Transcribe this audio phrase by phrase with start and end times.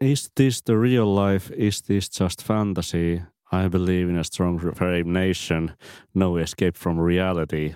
[0.00, 1.50] Is this the real life?
[1.50, 3.22] Is this just fantasy?
[3.50, 5.74] I believe in a strong brave nation.
[6.14, 7.74] No escape from reality.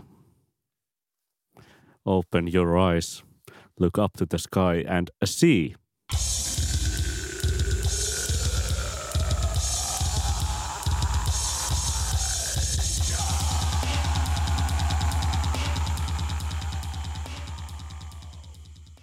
[2.07, 3.25] Open your eyes,
[3.77, 5.75] look up to the sky and see.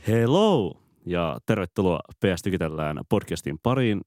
[0.04, 0.78] Hello
[1.10, 4.02] ja tervetuloa PS Tykitellään podcastin pariin.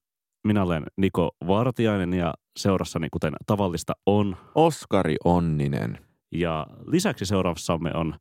[0.44, 4.36] Minä olen Niko Vartiainen ja seurassani kuten tavallista on.
[4.54, 5.98] Oskari Onninen.
[6.32, 8.14] Ja lisäksi seuraavassamme on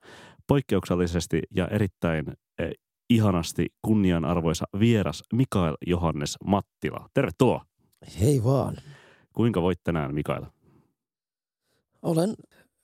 [0.47, 2.25] poikkeuksellisesti ja erittäin
[2.59, 2.71] eh,
[3.09, 7.09] ihanasti kunnianarvoisa vieras Mikael Johannes Mattila.
[7.13, 7.65] Tervetuloa.
[8.21, 8.75] Hei vaan.
[9.33, 10.43] Kuinka voit tänään, Mikael?
[12.01, 12.33] Olen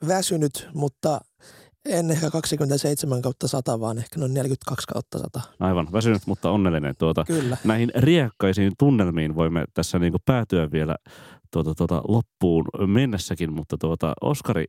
[0.07, 1.21] väsynyt, mutta
[1.89, 5.41] en ehkä 27 kautta 100, vaan ehkä noin 42 kautta 100.
[5.59, 6.95] Aivan, väsynyt, mutta onnellinen.
[6.99, 7.57] Tuota, Kyllä.
[7.63, 10.95] näihin riekkaisiin tunnelmiin voimme tässä niin päätyä vielä
[11.51, 14.65] tuota, tuota, loppuun mennessäkin, mutta tuota, Oskari,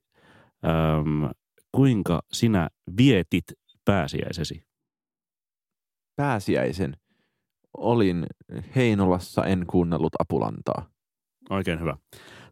[0.64, 1.30] äm,
[1.72, 3.44] kuinka sinä vietit
[3.84, 4.62] pääsiäisesi?
[6.16, 6.96] Pääsiäisen.
[7.76, 8.26] Olin
[8.76, 10.90] Heinolassa, en kuunnellut Apulantaa.
[11.50, 11.96] Oikein hyvä.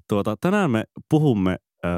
[0.08, 1.90] Tuota, tänään me puhumme äh,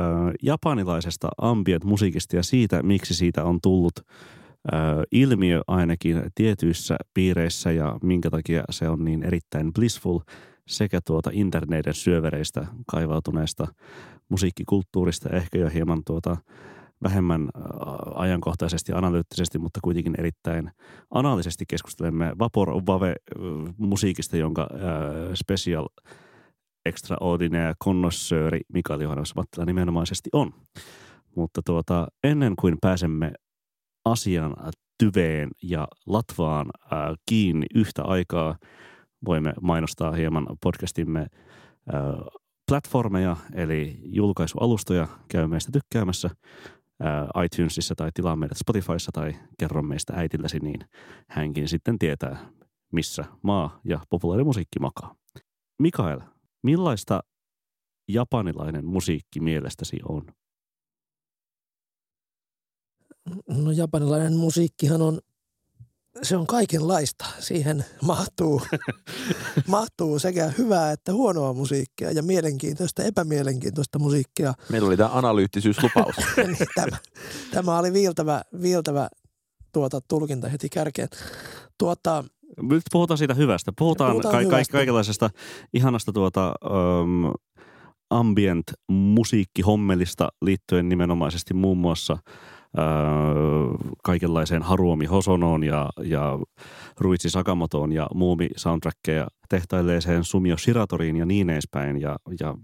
[0.42, 4.80] japanilaisesta ambient-musiikista ja siitä, miksi siitä on tullut äh,
[5.12, 10.18] ilmiö ainakin tietyissä piireissä ja minkä takia se on niin erittäin blissful
[10.68, 13.66] sekä tuota interneiden syövereistä kaivautuneesta
[14.28, 16.36] musiikkikulttuurista ehkä jo hieman tuota
[17.02, 17.62] vähemmän äh,
[18.14, 20.70] ajankohtaisesti analyyttisesti, mutta kuitenkin erittäin
[21.10, 24.68] analisesti keskustelemme Vapor Vave äh, musiikista, jonka
[25.34, 25.86] special
[26.88, 30.52] extraordinaire connoisseur Mikael Johannes Mattila nimenomaisesti on.
[31.36, 33.32] Mutta tuota, ennen kuin pääsemme
[34.04, 34.56] asian
[34.98, 38.58] tyveen ja latvaan äh, kiinni yhtä aikaa,
[39.26, 41.26] voimme mainostaa hieman podcastimme äh,
[42.68, 45.06] platformeja, eli julkaisualustoja.
[45.28, 46.30] Käy meistä tykkäämässä
[47.04, 50.80] äh, iTunesissa tai tilaa meidät Spotifyssa tai kerro meistä äitilläsi, niin
[51.28, 52.36] hänkin sitten tietää,
[52.92, 55.14] missä maa ja populaarimusiikki makaa.
[55.78, 56.20] Mikael,
[56.62, 57.20] Millaista
[58.08, 60.26] japanilainen musiikki mielestäsi on?
[63.48, 65.20] No japanilainen musiikkihan on,
[66.22, 67.24] se on kaikenlaista.
[67.38, 68.62] Siihen mahtuu,
[69.66, 74.54] mahtuu sekä hyvää että huonoa musiikkia ja mielenkiintoista, epämielenkiintoista musiikkia.
[74.68, 76.16] Meillä oli tämä analyyttisyyslupaus.
[76.36, 76.96] niin, tämä,
[77.50, 79.08] tämä oli viiltävä, viiltävä
[79.72, 81.08] tuota, tulkinta heti kärkeen.
[81.78, 82.24] Tuota,
[82.62, 83.72] nyt puhutaan siitä hyvästä.
[83.78, 84.72] Puhutaan, puhutaan ka- hyvästä.
[84.72, 85.30] kaikenlaisesta
[85.74, 86.54] ihanasta tuota,
[87.02, 87.32] um,
[88.10, 92.18] ambient musiikkihommelista liittyen nimenomaisesti muun muassa
[92.78, 96.38] Uh, kaikenlaiseen Haruomi Hosonoon ja, ja
[97.00, 102.00] Ruitsi Sakamotoon ja Muumi soundtrackeja tehtailleeseen Sumio Shiratoriin ja niin edespäin.
[102.00, 102.54] Ja, ja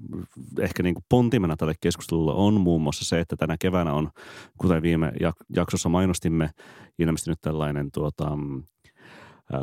[0.60, 4.10] ehkä niin kuin pontimena tälle keskustelulle on muun muassa se, että tänä keväänä on,
[4.58, 5.12] kuten viime
[5.56, 6.50] jaksossa mainostimme,
[6.98, 8.38] ilmestynyt tällainen tuota,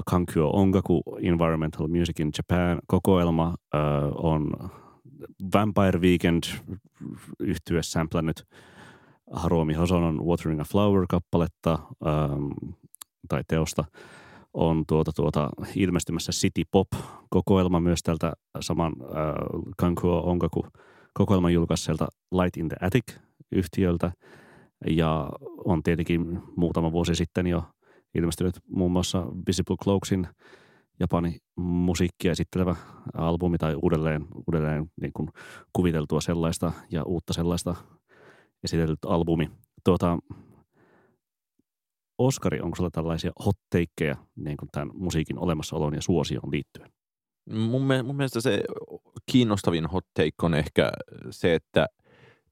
[0.05, 4.51] Kankyo Ongaku Environmental Music in Japan kokoelma uh, on
[5.53, 6.43] Vampire Weekend
[7.39, 8.43] yhtye samplannut
[9.31, 12.73] Haruomi Hosonon Watering a Flower-kappaletta um,
[13.29, 13.83] tai teosta
[14.53, 19.09] on tuota, tuota, ilmestymässä City Pop-kokoelma myös tältä saman uh,
[19.77, 20.65] Kankyo Ongaku
[21.13, 24.11] kokoelman julkaiselta Light in the Attic-yhtiöltä.
[24.87, 25.29] Ja
[25.65, 27.63] on tietenkin muutama vuosi sitten jo–
[28.15, 30.27] ilmestynyt muun muassa Visible Cloaksin
[30.99, 32.75] Japani musiikkia esittelevä
[33.13, 35.29] albumi tai uudelleen, uudelleen niin kuin
[35.73, 37.75] kuviteltua sellaista ja uutta sellaista
[38.63, 39.51] esitellyt albumi.
[39.83, 40.17] Tuota,
[42.17, 46.91] Oskari, onko sulla tällaisia hotteikkeja niin kuin tämän musiikin olemassaoloon ja suosioon liittyen?
[47.49, 48.63] Mun, mun mielestä se
[49.31, 50.91] kiinnostavin hotteikko on ehkä
[51.29, 51.87] se, että,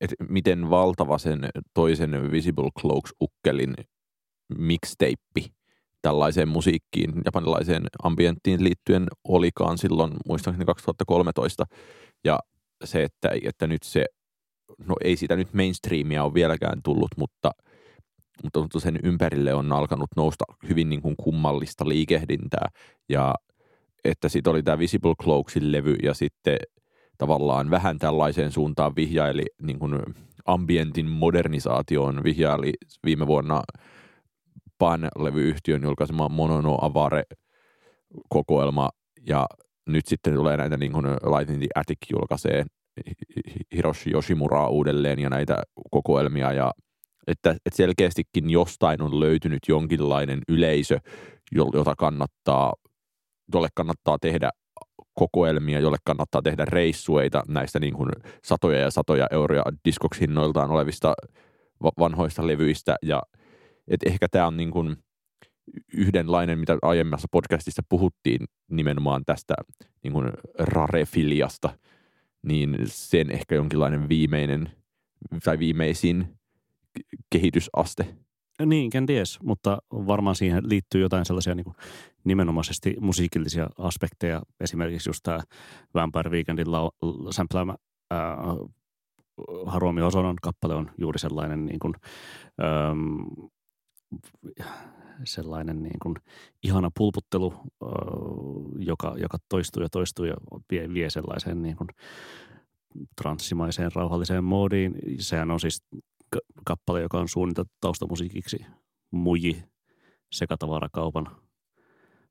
[0.01, 3.73] että miten valtava sen toisen Visible Cloaks-ukkelin
[4.57, 5.51] mixtape
[6.01, 11.65] tällaiseen musiikkiin, japanilaiseen ambienttiin liittyen olikaan silloin muistaakseni 2013.
[12.23, 12.39] Ja
[12.83, 14.05] se, että, että nyt se,
[14.87, 17.51] no ei sitä nyt mainstreamia ole vieläkään tullut, mutta,
[18.43, 22.67] mutta sen ympärille on alkanut nousta hyvin niin kuin kummallista liikehdintää.
[23.09, 23.35] Ja
[24.03, 26.57] että sitten oli tämä Visible Cloaksin levy ja sitten
[27.17, 29.99] tavallaan vähän tällaiseen suuntaan vihjaili niin kuin
[30.45, 32.73] ambientin modernisaatioon vihjaili
[33.05, 33.63] viime vuonna–
[34.79, 38.89] Pan-levyyhtiön julkaisema Monono Avare-kokoelma,
[39.27, 39.45] ja
[39.87, 42.65] nyt sitten tulee näitä niin kuin Light in the Attic julkaisee
[43.75, 46.71] Hiroshi Yoshimuraa uudelleen ja näitä kokoelmia, ja
[47.27, 50.99] että, että selkeästikin jostain on löytynyt jonkinlainen yleisö,
[51.51, 52.73] jota kannattaa
[53.53, 54.49] jolle kannattaa tehdä
[55.13, 58.11] kokoelmia, jolle kannattaa tehdä reissueita näistä niin kuin
[58.43, 61.13] satoja ja satoja euroja diskokshinnoiltaan olevista
[61.99, 62.95] vanhoista levyistä.
[63.03, 63.21] Ja
[63.89, 64.97] et ehkä tämä on niin kuin
[65.93, 69.53] yhdenlainen, mitä aiemmassa podcastissa puhuttiin nimenomaan tästä
[70.03, 70.27] niin kuin
[70.59, 71.77] rarefiliasta,
[72.43, 74.71] niin sen ehkä jonkinlainen viimeinen
[75.43, 76.39] tai viimeisin
[77.31, 78.15] kehitysaste.
[78.65, 81.75] Niin, kenties, mutta varmaan siihen liittyy jotain sellaisia niin kuin
[82.23, 84.41] nimenomaisesti musiikillisia aspekteja.
[84.59, 85.39] Esimerkiksi just tämä
[85.93, 87.75] Vampire Weekendin lau- sampläämä
[88.11, 88.37] ää,
[89.65, 91.93] Haruomi Osonon kappale on juuri sellainen niin kuin,
[92.63, 93.49] äm,
[95.23, 96.15] sellainen niin kuin
[96.63, 97.53] ihana pulputtelu,
[98.79, 100.33] joka, joka toistuu ja toistuu ja
[100.71, 101.89] vie, vie sellaiseen niin kuin
[103.21, 104.95] transsimaiseen rauhalliseen moodiin.
[105.19, 105.83] Sehän on siis
[106.65, 108.65] kappale, joka on suunniteltu taustamusiikiksi
[109.11, 109.63] muji
[110.31, 111.27] sekatavarakaupan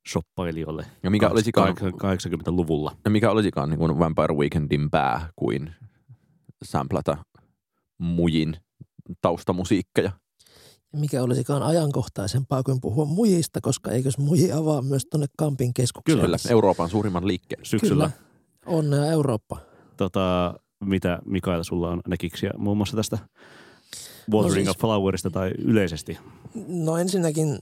[0.08, 2.96] shoppailijoille ja mikä olisikaan, 80-luvulla.
[3.04, 5.74] Ja mikä olisikaan niin kuin Vampire Weekendin pää kuin
[6.64, 7.16] samplata
[7.98, 8.56] mujin
[9.20, 10.12] taustamusiikkeja.
[10.92, 16.20] Mikä olisikaan ajankohtaisempaa kuin puhua mujista, koska eikös muji avaa myös tuonne Kampin keskukseen?
[16.20, 17.64] Kyllä, Euroopan suurimman liikkeen.
[17.64, 18.10] Syksyllä.
[18.10, 18.78] Kyllä.
[18.78, 19.58] Onnea Eurooppa.
[19.96, 20.54] Tota,
[20.84, 23.18] mitä Mikael sulla on näkiksiä muun muassa tästä
[24.30, 26.18] Watering no siis, of Flowerista tai yleisesti?
[26.68, 27.58] No ensinnäkin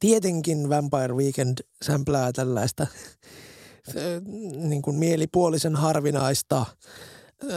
[0.00, 2.86] tietenkin Vampire Weekend sämplää tällaista
[4.56, 6.66] niin kuin mielipuolisen harvinaista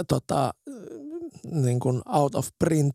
[0.08, 0.54] tota,
[1.52, 2.94] niin kuin out of print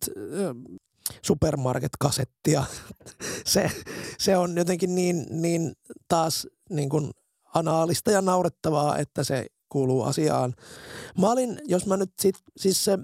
[1.23, 2.65] supermarket-kasettia.
[3.47, 3.71] se,
[4.19, 5.73] se on jotenkin niin, niin
[6.09, 7.11] taas niin kuin
[7.55, 10.55] anaalista ja naurettavaa, että se kuuluu asiaan.
[11.19, 13.03] Mä olin, jos mä nyt sit, siis se, m,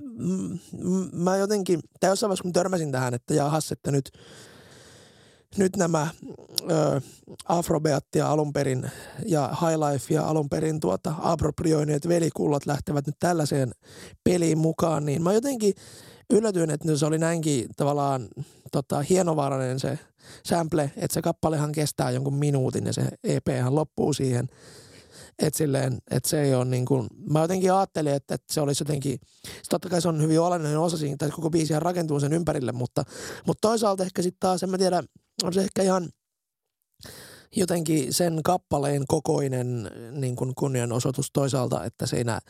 [0.73, 4.11] m, mä jotenkin, tai jossain vaiheessa kun törmäsin tähän, että jahas, että nyt,
[5.57, 6.09] nyt nämä
[6.71, 7.01] ö,
[7.49, 8.91] Afrobeattia alun perin
[9.27, 13.73] ja Highlifea alun perin tuota aproprioineet velikullat lähtevät nyt tällaiseen
[14.25, 15.75] peliin mukaan, niin mä jotenkin
[16.31, 18.29] yllätyin, että se oli näinkin tavallaan
[18.73, 19.99] tota, hienovarainen se
[20.45, 24.49] sample, että se kappalehan kestää jonkun minuutin ja se EPhän loppuu siihen–
[25.41, 28.83] että silleen, että se ei ole niin kuin, mä jotenkin ajattelin, että, että se olisi
[28.83, 29.21] jotenkin,
[29.71, 33.05] totta kai se on hyvin olennainen osa siinä, tai koko biisihän rakentuu sen ympärille, mutta,
[33.47, 35.03] mutta toisaalta ehkä sitten taas, en mä tiedä,
[35.43, 36.09] on se ehkä ihan
[37.57, 42.41] jotenkin sen kappaleen kokoinen niin kuin kunnianosoitus toisaalta, että, siinä,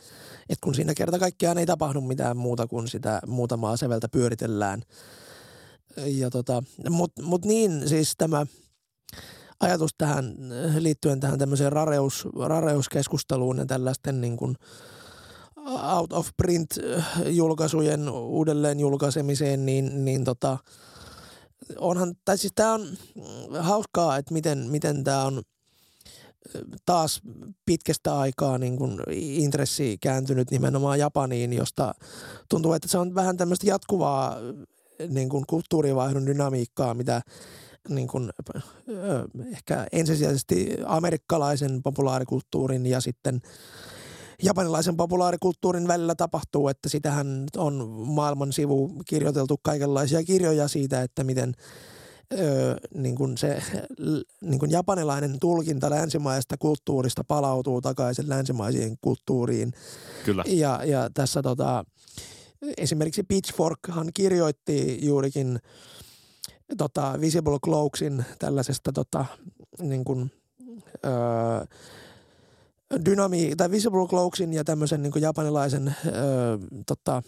[0.50, 4.82] että kun siinä kerta kaikkiaan ei tapahdu mitään muuta kuin sitä muutamaa seveltä pyöritellään.
[5.96, 8.46] Ja tota, Mutta mut niin siis tämä
[9.60, 10.34] ajatus tähän
[10.78, 14.56] liittyen tähän tämmöiseen rareus, rareuskeskusteluun ja tällaisten niin kuin
[15.96, 16.70] out of print
[17.26, 20.58] julkaisujen uudelleen julkaisemiseen, niin, niin tota,
[21.78, 22.86] onhan, tai siis tämä on
[23.58, 25.42] hauskaa, että miten, miten tämä on
[26.86, 27.20] taas
[27.66, 31.94] pitkästä aikaa niin kuin intressi kääntynyt nimenomaan Japaniin, josta
[32.48, 34.36] tuntuu, että se on vähän tämmöistä jatkuvaa
[35.08, 37.22] niin kuin kulttuurivaihdon dynamiikkaa, mitä
[37.88, 38.30] niin kuin,
[39.52, 43.40] ehkä ensisijaisesti amerikkalaisen populaarikulttuurin ja sitten
[44.42, 51.54] japanilaisen populaarikulttuurin välillä tapahtuu, että sitähän on maailman sivu kirjoiteltu kaikenlaisia kirjoja siitä, että miten
[52.38, 53.62] öö, niin kuin se
[54.40, 59.72] niin kuin japanilainen tulkinta länsimaista kulttuurista palautuu takaisin länsimaisiin kulttuuriin.
[60.24, 60.44] Kyllä.
[60.46, 61.84] Ja, ja tässä tota,
[62.76, 65.58] esimerkiksi Pitchforkhan kirjoitti juurikin–
[66.76, 69.24] tota, Visible Cloaksin tällaisesta tota,
[69.80, 70.30] niin kuin,
[71.06, 71.64] öö,
[72.94, 77.22] dynami- tai Visible Cloaksin ja tämmöisen niin kuin japanilaisen öö, tota,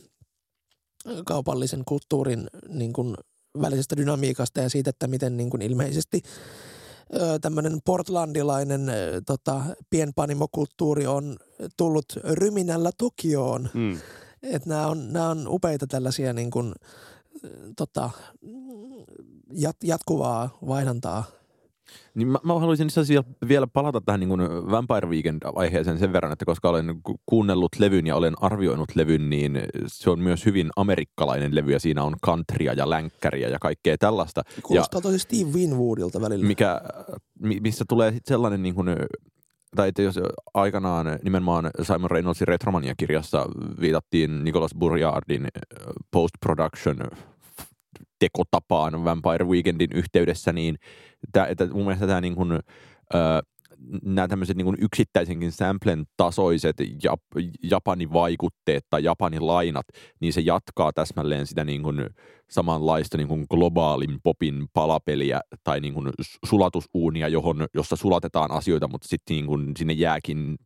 [1.27, 3.15] kaupallisen kulttuurin niin kuin
[3.61, 6.23] välisestä dynamiikasta ja siitä, että miten niin kuin ilmeisesti
[7.41, 8.87] tämmöinen portlandilainen
[9.27, 11.37] tota, pienpanimokulttuuri on
[11.77, 13.69] tullut ryminällä Tokioon.
[13.75, 13.99] Mm.
[14.43, 16.75] Että nämä on, nämä on upeita tällaisia niin kuin,
[17.77, 18.11] tota,
[19.53, 21.25] jat, jatkuvaa vaihdantaa.
[22.15, 26.45] Niin mä, mä haluaisin itse vielä palata tähän niin kuin Vampire Weekend-aiheeseen sen verran, että
[26.45, 31.73] koska olen kuunnellut levyn ja olen arvioinut levyn, niin se on myös hyvin amerikkalainen levy
[31.73, 34.43] ja siinä on countrya ja länkkäriä ja kaikkea tällaista.
[34.63, 36.47] Kuulostaa ja, tosi Steve Winwoodilta välillä.
[36.47, 36.81] Mikä,
[37.39, 38.89] missä tulee sellainen niin kuin
[39.77, 40.21] tai että jos
[40.55, 43.47] aikanaan nimenomaan Simon Reynoldsin Retromania-kirjassa
[43.81, 45.49] viitattiin Nicholas Burjardin
[46.11, 46.97] post-production
[48.19, 50.77] tekotapaan Vampire Weekendin yhteydessä, niin
[51.33, 52.59] tää, että mun mielestä tämä niin kuin,
[54.05, 57.21] nämä tämmöiset niin yksittäisenkin samplen tasoiset Jap,
[57.63, 59.87] Japanin vaikutteet tai Japanin lainat,
[60.21, 62.07] niin se jatkaa täsmälleen sitä niin kuin
[62.51, 66.11] samanlaista niin kuin globaalin popin palapeliä tai niin kuin
[66.47, 70.57] sulatusuunia, johon, jossa sulatetaan asioita, mutta sitten niin kuin sinne jääkin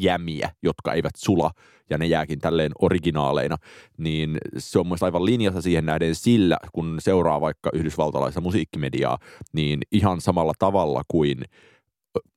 [0.00, 1.50] jämiä, jotka eivät sula,
[1.90, 3.56] ja ne jääkin tälleen originaaleina,
[3.98, 9.18] niin se on mielestäni aivan linjassa siihen nähden sillä, kun seuraa vaikka yhdysvaltalaista musiikkimediaa,
[9.52, 11.44] niin ihan samalla tavalla kuin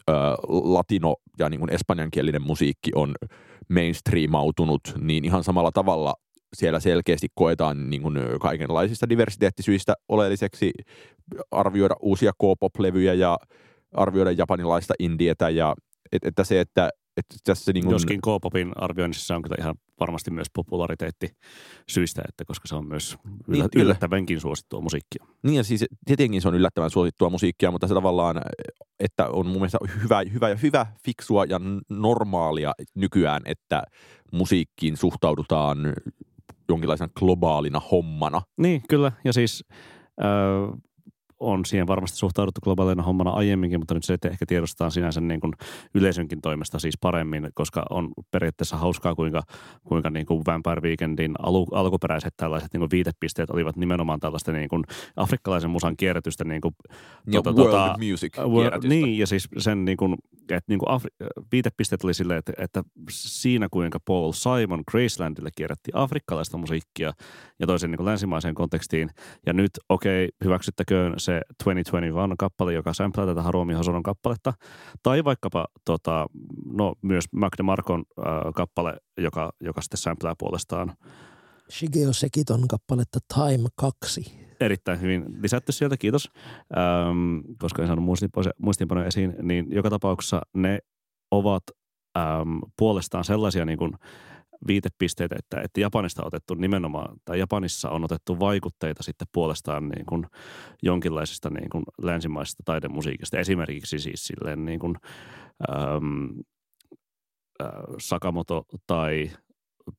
[0.09, 0.13] ö,
[0.47, 3.15] latino- ja niin kuin espanjankielinen musiikki on
[3.69, 6.13] mainstreamautunut, niin ihan samalla tavalla
[6.55, 10.71] siellä selkeästi koetaan niin kuin kaikenlaisista diversiteettisyistä oleelliseksi
[11.51, 13.37] arvioida uusia K-pop-levyjä ja
[13.93, 15.75] arvioida japanilaista indietä ja
[16.23, 17.93] että se, että että tässä niin kuin...
[17.93, 21.29] Joskin K-popin arvioinnissa on kyllä ihan varmasti myös populariteetti
[21.89, 23.17] syistä, että koska se on myös
[23.47, 25.25] niin, yllättävänkin suosittua musiikkia.
[25.43, 28.41] Niin ja siis tietenkin se on yllättävän suosittua musiikkia, mutta se tavallaan,
[28.99, 33.83] että on mun mielestä hyvä, hyvä ja hyvä, fiksua ja normaalia nykyään, että
[34.31, 35.77] musiikkiin suhtaudutaan
[36.69, 38.41] jonkinlaisena globaalina hommana.
[38.57, 39.11] Niin, kyllä.
[39.25, 39.63] Ja siis
[40.23, 40.79] äh,
[41.39, 45.39] on siihen varmasti suhtauduttu globaalina hommana aiemminkin, mutta nyt se, että ehkä tiedostetaan sinänsä niin
[45.39, 45.53] kuin
[45.93, 49.41] yleisönkin toimesta siis paremmin, koska on periaatteessa hauskaa, kuinka,
[49.83, 54.69] kuinka niin kuin Vampire Weekendin alu, alkuperäiset tällaiset niin kuin viitepisteet olivat nimenomaan tällaista niin
[54.69, 54.83] kuin
[55.15, 56.43] afrikkalaisen musan kierrätystä.
[56.43, 56.75] Niin kuin,
[57.27, 60.89] ja tuota, world tuota, music world, Niin, ja siis sen niin kuin, että niin kuin
[60.89, 67.13] Afri- viitepisteet oli silleen, että, että siinä kuinka Paul Simon Gracelandille kierrätti afrikkalaista musiikkia
[67.59, 69.09] ja toisen niin kuin länsimaiseen kontekstiin.
[69.45, 74.53] Ja nyt, okei, okay, hyväksyttäköön se 2021 kappale, joka samplaa tätä Haruomi Hosonon kappaletta.
[75.03, 76.25] Tai vaikkapa tota,
[76.73, 80.93] no, myös Mac DeMarcon äh, kappale, joka, joka sitten samplaa puolestaan
[81.71, 84.45] Shigeo Sekiton kappaletta Time 2.
[84.59, 86.31] Erittäin hyvin lisätty sieltä, kiitos.
[86.77, 88.05] Ähm, koska en saanut
[88.59, 90.79] muistinpanoja esiin, niin joka tapauksessa ne
[91.31, 91.63] ovat
[92.17, 93.91] ähm, puolestaan sellaisia niin kuin,
[94.67, 100.05] viitepisteitä, että, että Japanista on otettu nimenomaan, tai Japanissa on otettu vaikutteita sitten puolestaan niin
[100.05, 100.25] kuin
[100.83, 103.39] jonkinlaisesta niin kuin länsimaisesta taidemusiikista.
[103.39, 104.95] Esimerkiksi siis silleen niin kuin,
[105.69, 106.29] äm,
[107.61, 107.69] äh,
[107.99, 109.31] Sakamoto tai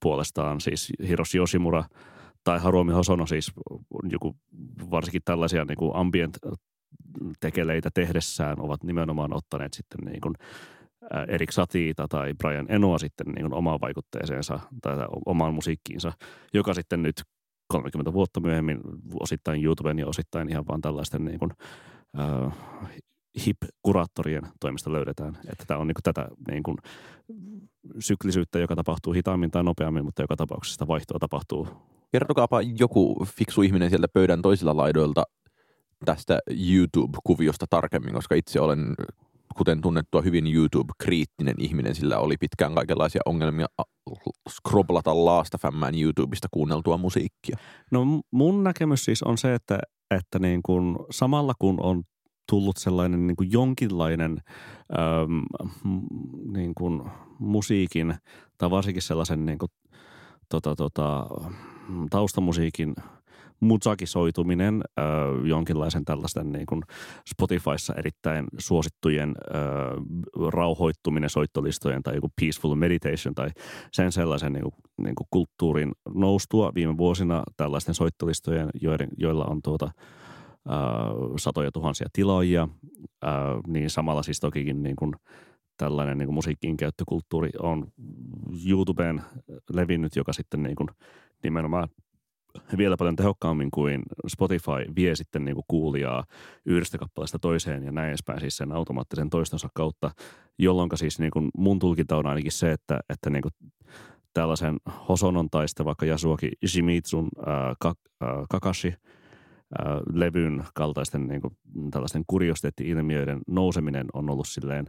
[0.03, 1.85] puolestaan siis Hiroshi Yoshimura
[2.45, 3.53] tai Haruomi Hosono siis
[4.11, 4.37] joku
[4.91, 6.39] varsinkin tällaisia niin kuin ambient
[7.41, 10.35] tekeleitä tehdessään ovat nimenomaan ottaneet sitten niin kuin
[11.29, 14.97] Erik Satiita tai Brian Enoa sitten niin omaan vaikutteeseensa tai
[15.27, 16.13] omaan musiikkiinsa,
[16.55, 17.23] joka sitten nyt
[17.69, 18.81] 30 vuotta myöhemmin
[19.21, 21.51] osittain YouTuben ja osittain ihan vaan tällaisten niin kuin,
[22.19, 22.53] äh,
[23.47, 25.39] hip-kuraattorien toimesta löydetään.
[25.49, 26.77] Että tämä on niin kuin tätä niin kuin,
[27.99, 31.69] syklisyyttä, joka tapahtuu hitaammin tai nopeammin, mutta joka tapauksessa vaihtoa tapahtuu.
[32.13, 35.25] Kertokaapa joku fiksu ihminen sieltä pöydän toisilla laidoilta
[36.05, 38.95] tästä YouTube-kuviosta tarkemmin, koska itse olen
[39.57, 43.67] kuten tunnettua hyvin YouTube-kriittinen ihminen, sillä oli pitkään kaikenlaisia ongelmia
[44.49, 47.57] skroblata laastafämmään YouTubesta kuunneltua musiikkia.
[47.91, 49.79] No mun näkemys siis on se, että,
[50.11, 52.03] että niin kuin samalla kun on
[52.51, 54.41] tullut sellainen niin kuin jonkinlainen
[54.99, 55.43] äm,
[56.53, 57.03] niin kuin
[57.39, 58.15] musiikin
[58.59, 59.71] tai varsinkin sellaisen niin kuin,
[60.49, 61.27] tota, tota,
[62.11, 62.95] taustamusiikin–
[63.61, 65.05] musakisoituminen, äh,
[65.45, 66.83] jonkinlaisen tällaisten niin kuin
[67.29, 73.49] Spotifyssa erittäin suosittujen äh, rauhoittuminen soittolistojen tai joku peaceful meditation tai
[73.93, 76.73] sen sellaisen niin kuin, niin kuin kulttuurin noustua.
[76.75, 79.93] Viime vuosina tällaisten soittolistojen, joiden, joilla on tuota, äh,
[81.39, 82.69] satoja tuhansia tilaajia,
[83.25, 83.31] äh,
[83.67, 85.15] niin samalla siis tokikin niin kuin
[85.77, 87.87] tällainen niin kuin musiikin käyttökulttuuri on
[88.69, 89.23] YouTubeen
[89.73, 90.89] levinnyt, joka sitten niin kuin
[91.43, 91.89] nimenomaan
[92.77, 96.25] vielä paljon tehokkaammin kuin Spotify vie sitten niin kuin kuulijaa
[96.67, 100.11] yhdestä kappaleesta toiseen ja näin edespäin siis sen automaattisen toistonsa kautta,
[100.59, 103.53] jolloin siis niin kuin mun tulkinta on ainakin se, että, että niin kuin
[104.33, 104.77] tällaisen
[105.09, 108.95] Hosonon tai sitten vaikka Yasuoki Shimitsun ää, ka, ää, Kakashi
[110.13, 111.57] levyn kaltaisten niin kuin,
[111.91, 114.87] tällaisten kuriosteetti-ilmiöiden nouseminen on ollut silleen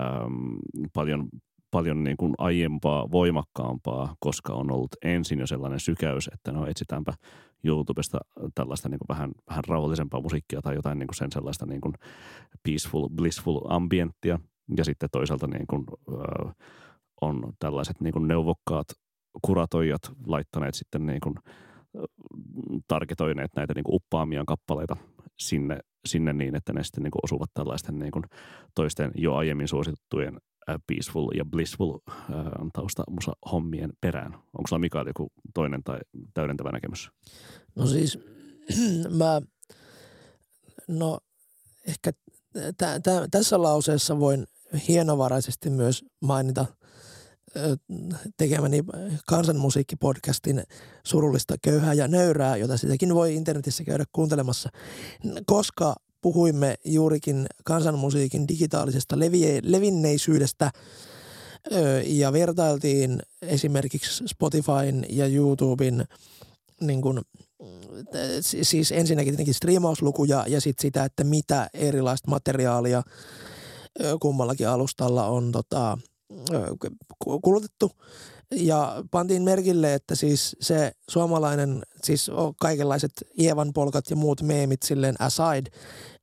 [0.00, 0.58] äm,
[0.94, 1.28] paljon
[1.70, 7.12] paljon niin kuin aiempaa voimakkaampaa, koska on ollut ensin jo sellainen sykäys, että no etsitäänpä
[7.64, 8.18] YouTubesta
[8.54, 11.94] tällaista niin kuin vähän, vähän rauhallisempaa musiikkia tai jotain niin kuin sen sellaista niin kuin
[12.62, 14.38] peaceful, blissful ambienttia.
[14.76, 16.54] Ja sitten toisaalta niin kuin, äh,
[17.20, 18.86] on tällaiset niin kuin neuvokkaat
[19.42, 21.34] kuratoijat laittaneet sitten niin kuin,
[22.88, 24.96] tarketoineet näitä niin kuin uppaamia kappaleita
[25.38, 28.24] sinne, sinne niin, että ne sitten niin kuin osuvat tällaisten niin kuin
[28.74, 31.98] toisten jo aiemmin suosittujen peaceful ja blissful
[32.72, 34.32] tausta musa hommien perään.
[34.32, 35.98] Onko sulla Mikael joku toinen tai
[36.34, 37.10] täydentävä näkemys?
[37.74, 38.18] No siis
[39.18, 39.42] mä,
[40.88, 41.18] no
[41.86, 42.12] ehkä
[42.76, 44.46] tä, tä, tässä lauseessa voin
[44.88, 46.66] hienovaraisesti myös mainita
[48.36, 48.84] tekemäni
[49.26, 50.62] kansanmusiikkipodcastin
[51.04, 54.68] surullista köyhää ja nöyrää, jota sitäkin voi internetissä käydä kuuntelemassa,
[55.46, 60.70] koska puhuimme juurikin kansanmusiikin digitaalisesta levi- levinneisyydestä
[62.06, 66.04] ja vertailtiin esimerkiksi Spotifyn ja YouTuben
[66.80, 67.20] niin kuin,
[68.40, 73.02] siis ensinnäkin tietenkin striimauslukuja ja sitten sitä, että mitä erilaista materiaalia
[74.20, 75.98] kummallakin alustalla on tota,
[77.42, 77.92] kulutettu.
[78.54, 82.30] Ja pantiin merkille, että siis se suomalainen, siis
[82.60, 85.70] kaikenlaiset Ievan polkat ja muut meemit silleen aside,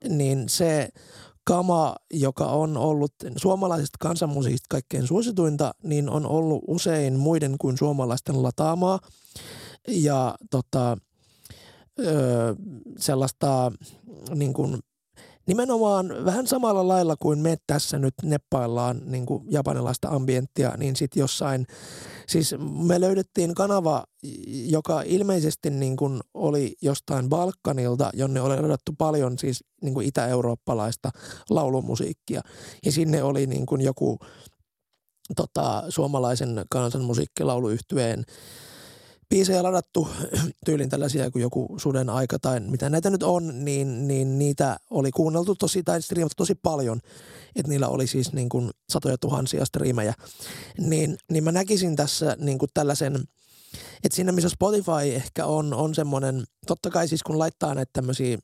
[0.10, 0.90] niin se
[1.44, 8.44] kama, joka on ollut suomalaisesta kansanmusiikista kaikkein suosituinta, niin on ollut usein muiden kuin suomalaisten
[8.44, 9.00] lataamaa.
[9.88, 10.98] Ja tota,
[12.00, 12.56] öö,
[13.00, 13.72] sellaista
[14.36, 14.80] niin kuin
[15.48, 21.22] nimenomaan vähän samalla lailla kuin me tässä nyt neppaillaan niin kuin japanilaista ambienttia, niin sitten
[21.22, 21.68] jossain,
[22.28, 22.56] siis
[22.88, 24.04] me löydettiin kanava,
[24.66, 31.12] joka ilmeisesti niin kuin oli jostain Balkanilta, jonne oli ladattu paljon siis niin kuin itä-eurooppalaista
[31.50, 32.42] laulumusiikkia.
[32.86, 34.20] Ja sinne oli niin kuin joku
[35.36, 38.24] tota, suomalaisen kansanmusiikkilauluyhtyeen
[39.30, 40.08] biisejä ladattu
[40.66, 45.12] tyylin tällaisia kuin joku Suden aika tai mitä näitä nyt on, niin, niin niitä oli
[45.12, 47.00] kuunneltu tosi tai striimattu tosi paljon.
[47.56, 50.14] Että niillä oli siis niin kuin satoja tuhansia striimejä.
[50.80, 53.16] Niin, niin mä näkisin tässä niin kuin tällaisen,
[54.04, 58.38] että siinä missä Spotify ehkä on, on semmoinen, totta kai siis kun laittaa näitä tämmöisiä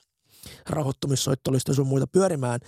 [0.70, 2.60] rahoittumissoittolista sun muita pyörimään,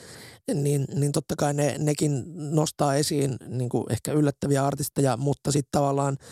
[0.54, 5.72] niin, niin totta kai ne, nekin nostaa esiin niin kuin ehkä yllättäviä artisteja, mutta sitten
[5.72, 6.18] tavallaan–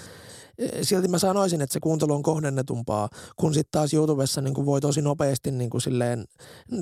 [0.82, 4.82] silti mä sanoisin, että se kuuntelu on kohdennetumpaa, kun sitten taas YouTubessa niin kuin voi
[4.82, 6.26] tosi nopeasti niin kuin silleen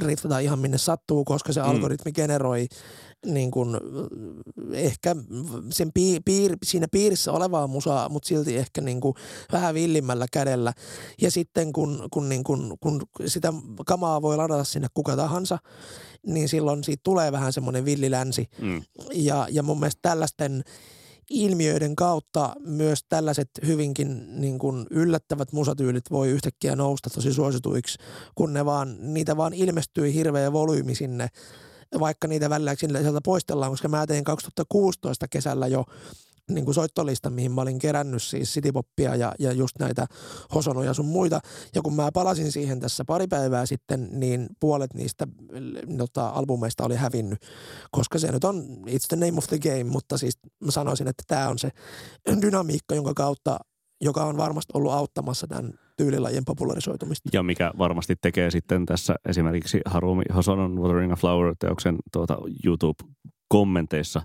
[0.01, 1.69] riittää ihan minne sattuu, koska se mm.
[1.69, 2.67] algoritmi generoi
[3.25, 3.77] niin kuin,
[4.73, 5.15] ehkä
[5.71, 9.15] sen piir, piir, siinä piirissä olevaa musaa, mutta silti ehkä niin kuin
[9.51, 10.73] vähän villimmällä kädellä.
[11.21, 13.53] Ja sitten kun, kun, niin kuin, kun sitä
[13.85, 15.57] kamaa voi ladata sinne kuka tahansa,
[16.27, 18.47] niin silloin siitä tulee vähän semmoinen villilänsi.
[18.61, 18.81] Mm.
[19.13, 20.63] Ja, ja mun mielestä tällaisten–
[21.29, 27.99] ilmiöiden kautta myös tällaiset hyvinkin niin kuin yllättävät musatyylit voi yhtäkkiä nousta tosi suosituiksi,
[28.36, 31.27] kun ne vaan, niitä vaan ilmestyy hirveä volyymi sinne
[31.99, 35.86] vaikka niitä välillä sieltä poistellaan, koska mä tein 2016 kesällä jo
[36.49, 40.06] niin kuin soittolista, mihin mä olin kerännyt siis citypoppia ja, ja just näitä
[40.56, 41.39] hosonoja sun muita.
[41.75, 45.27] Ja kun mä palasin siihen tässä pari päivää sitten, niin puolet niistä
[45.88, 47.39] nota, albumeista oli hävinnyt,
[47.91, 51.23] koska se nyt on it's the name of the game, mutta siis mä sanoisin, että
[51.27, 51.69] tämä on se
[52.41, 53.60] dynamiikka, jonka kautta
[54.01, 57.30] joka on varmasti ollut auttamassa tämän tyylilajien popularisoitumista.
[57.34, 64.21] Ja mikä varmasti tekee sitten tässä esimerkiksi Harumi Hosonon Watering a Flower-teoksen tuota YouTube-kommenteissa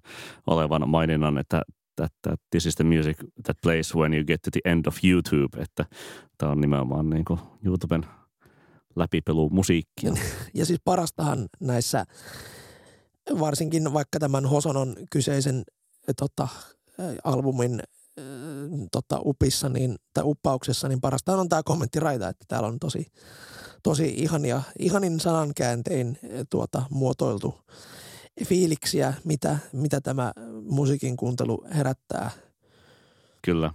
[0.46, 1.62] olevan maininnan, että
[1.96, 4.96] that, that this is the music that plays when you get to the end of
[5.04, 5.84] YouTube, että
[6.38, 8.06] tämä on nimenomaan niin kuin YouTuben
[8.96, 10.12] läpipelu musiikkia.
[10.54, 12.04] Ja siis parastahan näissä,
[13.40, 15.64] varsinkin vaikka tämän Hosonon kyseisen
[16.16, 16.48] tota,
[17.24, 17.80] albumin
[18.92, 23.06] tota, upissa niin, tai uppauksessa, niin parasta on tämä kommenttiraita, että täällä on tosi,
[23.82, 26.18] tosi ihania, ihanin sanankääntein
[26.50, 27.54] tuota, muotoiltu
[28.44, 32.30] fiiliksiä, mitä, mitä tämä musiikin kuuntelu herättää.
[33.42, 33.72] Kyllä.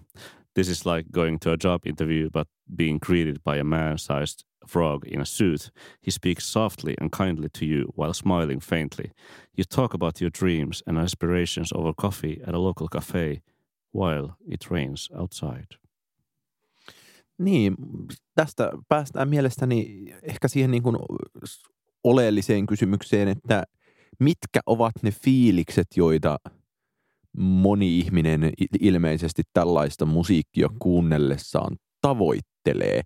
[0.54, 5.06] This is like going to a job interview but being greeted by a man-sized frog
[5.08, 5.72] in a suit.
[6.06, 9.12] He speaks softly and kindly to you while smiling faintly.
[9.58, 13.42] You talk about your dreams and aspirations over coffee at a local cafe
[13.94, 15.68] while it rains outside.
[17.38, 17.76] Niin,
[18.36, 20.98] tästä päästään mielestäni ehkä siihen niin kuin
[22.04, 23.64] oleelliseen kysymykseen, että–
[24.22, 26.38] mitkä ovat ne fiilikset, joita
[27.38, 33.02] moni ihminen ilmeisesti tällaista musiikkia kuunnellessaan tavoittelee.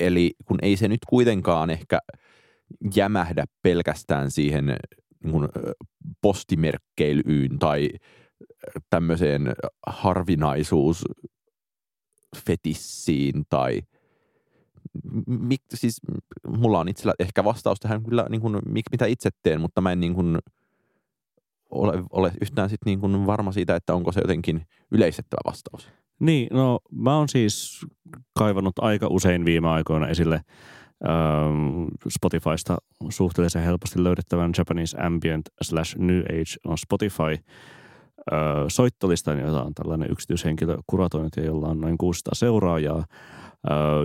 [0.00, 1.98] Eli kun ei se nyt kuitenkaan ehkä
[2.94, 4.66] jämähdä pelkästään siihen
[5.24, 5.48] niin
[6.22, 7.88] postimerkkeilyyn tai
[8.90, 9.42] tämmöiseen
[9.86, 11.04] harvinaisuus
[12.46, 13.80] fetissiin tai
[15.26, 16.00] mik, siis
[16.46, 18.58] mulla on itsellä ehkä vastaus tähän kyllä niin kuin,
[18.92, 20.38] mitä itse teen, mutta mä en niin kuin,
[21.70, 25.88] ole, ole yhtään sit niin kuin varma siitä, että onko se jotenkin yleistettävä vastaus.
[26.20, 27.86] Niin, no mä oon siis
[28.38, 30.34] kaivannut aika usein viime aikoina esille
[31.08, 32.76] ähm, Spotifysta
[33.08, 40.10] suhteellisen helposti löydettävän Japanese Ambient slash New Age on Spotify äh, soittolistan, jota on tällainen
[40.10, 43.04] yksityishenkilö kuratoinut ja jolla on noin 600 seuraajaa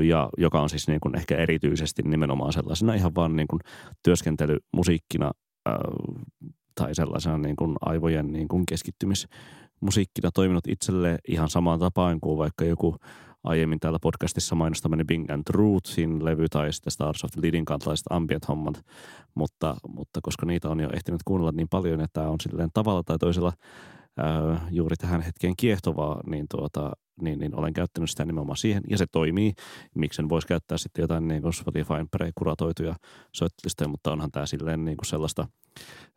[0.07, 3.59] ja joka on siis niin kuin ehkä erityisesti nimenomaan sellaisena ihan vaan niin kuin
[4.03, 5.31] työskentelymusiikkina
[6.75, 12.65] tai sellaisena niin kuin aivojen niin kuin keskittymismusiikkina toiminut itselle ihan samaan tapaan kuin vaikka
[12.65, 12.95] joku
[13.43, 18.05] aiemmin täällä podcastissa mainostamani Bing and Rootsin levy tai sitten Stars of the Leading kantalaiset
[18.09, 18.85] ambient-hommat,
[19.35, 23.03] mutta, mutta koska niitä on jo ehtinyt kuunnella niin paljon, että tämä on silleen tavalla
[23.03, 23.53] tai toisella
[24.17, 26.91] ää, juuri tähän hetkeen kiehtovaa, niin, tuota,
[27.21, 29.53] niin, niin olen käyttänyt sitä nimenomaan siihen ja se toimii.
[29.95, 32.95] Miksen voisi käyttää sitten jotain niin kuin Spotifyn pre-kuratoituja
[33.33, 35.47] soittolistoja, mutta onhan tämä silleen niin kuin sellaista–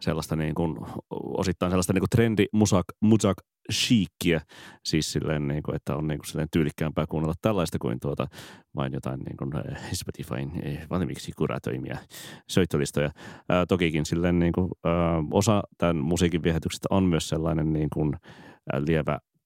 [0.01, 0.77] sellaista niin kuin,
[1.11, 3.37] osittain sellaista niin kuin trendi musak, musak
[3.73, 4.41] chiikkiä,
[4.85, 8.27] siis silleen, niin kuin, että on niin kuin, silleen tyylikkäämpää kuunnella tällaista kuin tuota,
[8.77, 11.99] vain jotain niin kuin, äh, Spotifyn äh, valmiiksi kuratoimia
[12.51, 13.11] soittolistoja.
[13.49, 14.93] Ää, tokikin silleen, niin kuin, ää,
[15.31, 18.13] osa tämän musiikin viehätyksestä on myös sellainen niin kuin,
[18.73, 18.81] ää,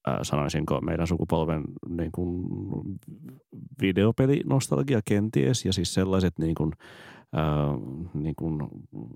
[0.07, 2.45] lievä sanoisinko meidän sukupolven niin kuin
[3.81, 6.73] videopelinostalgia kenties ja siis sellaiset niin kuin,
[7.37, 8.61] äh, niin kuin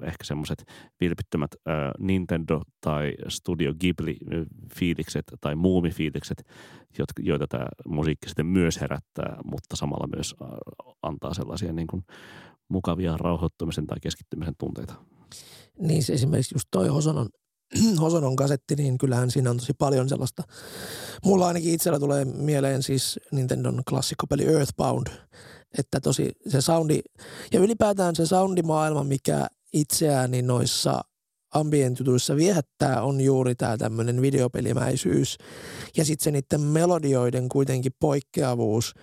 [0.03, 0.65] ehkä semmoiset
[1.01, 6.47] vilpittömät äh, Nintendo tai Studio Ghibli-fiilikset tai muumifiilikset,
[7.19, 10.49] joita tämä musiikki sitten myös herättää, mutta samalla myös äh,
[11.03, 12.03] antaa sellaisia niin kuin
[12.69, 14.95] mukavia rauhoittumisen tai keskittymisen tunteita.
[15.79, 17.29] Niin se esimerkiksi just toi Hosonon
[18.01, 20.43] Hosonon kasetti, niin kyllähän siinä on tosi paljon sellaista.
[21.25, 25.07] Mulla ainakin itsellä tulee mieleen siis Nintendon klassikkopeli Earthbound,
[25.79, 27.01] että tosi se soundi,
[27.53, 31.01] ja ylipäätään se soundimaailma, mikä itseäni noissa
[31.55, 35.39] ambient-jutuissa viehättää, on juuri tämä tämmöinen videopelimäisyys.
[35.97, 38.95] Ja sitten se niiden melodioiden kuitenkin poikkeavuus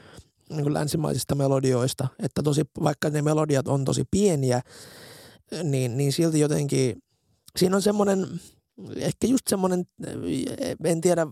[0.49, 4.61] niin kuin länsimaisista melodioista, että tosi, vaikka ne melodiat on tosi pieniä,
[5.63, 7.03] niin, niin silti jotenkin
[7.57, 8.27] siinä on semmoinen
[8.95, 9.83] ehkä just semmoinen,
[10.83, 11.27] en tiedä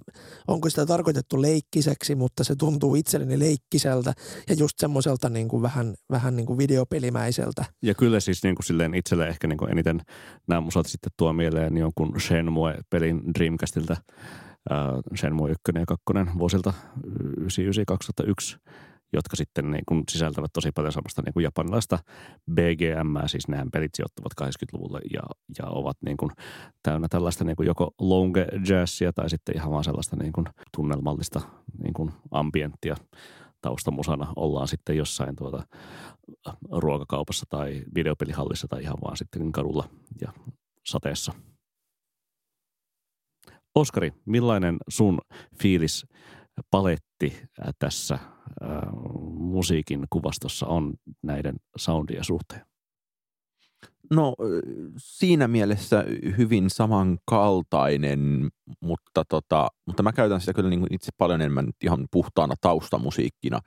[0.47, 4.13] onko sitä tarkoitettu leikkiseksi, mutta se tuntuu itselleni leikkiseltä
[4.49, 7.65] ja just semmoiselta niin kuin vähän, vähän niin kuin videopelimäiseltä.
[7.81, 10.01] Ja kyllä siis niin kuin silleen itselle ehkä niin kuin eniten
[10.47, 13.97] nämä musat sitten tuo mieleen jonkun Shenmue-pelin Dreamcastilta,
[14.71, 16.73] uh, Shenmue 1 ja 2 vuosilta
[17.39, 18.59] 99-2001
[19.13, 21.99] jotka sitten niin kuin sisältävät tosi paljon samasta niin kuin japanilaista
[22.51, 25.21] BGM, siis nämä pelit sijoittuvat 80-luvulle ja,
[25.59, 26.31] ja ovat niin kuin
[26.83, 30.45] täynnä tällaista niin kuin joko longe jazzia tai sitten ihan vaan sellaista niin kuin
[30.75, 31.41] tunnelmallista
[31.83, 32.95] niin kuin ambienttia
[33.61, 35.63] taustamusana ollaan sitten jossain tuota
[36.71, 39.89] ruokakaupassa tai videopelihallissa tai ihan vaan sitten kadulla
[40.21, 40.33] ja
[40.85, 41.33] sateessa.
[43.75, 45.19] Oskari, millainen sun
[45.61, 46.05] fiilis
[46.71, 47.43] paletti
[47.79, 48.19] tässä
[49.37, 52.61] musiikin kuvastossa on näiden soundien suhteen?
[54.11, 54.35] No
[54.97, 56.05] siinä mielessä
[56.37, 62.07] hyvin samankaltainen, mutta, tota, mutta mä käytän sitä kyllä niin kuin itse paljon enemmän ihan
[62.11, 63.59] puhtaana taustamusiikkina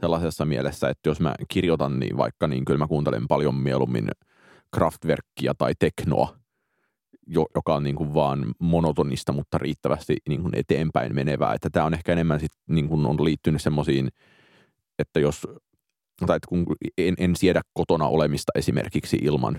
[0.00, 4.08] sellaisessa mielessä, että jos mä kirjoitan, niin vaikka niin kyllä mä kuuntelen paljon mieluummin
[4.74, 6.36] Kraftwerkia tai teknoa,
[7.26, 11.54] joka on niin kuin vaan monotonista, mutta riittävästi niin kuin eteenpäin menevää.
[11.54, 14.08] Että tämä on ehkä enemmän sit, niin kuin on liittynyt semmoisiin,
[14.98, 15.46] että jos,
[16.26, 16.66] tai että kun
[16.98, 19.58] en, en siedä kotona olemista esimerkiksi ilman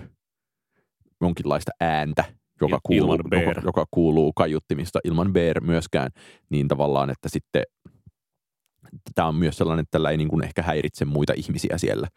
[1.20, 2.24] jonkinlaista ääntä,
[2.60, 6.10] joka kuuluu, joka, joka kuuluu kaiuttimista ilman bear myöskään,
[6.50, 7.62] niin tavallaan, että sitten
[9.14, 12.08] tämä on myös sellainen, että tällä ei niin kuin ehkä häiritse muita ihmisiä siellä.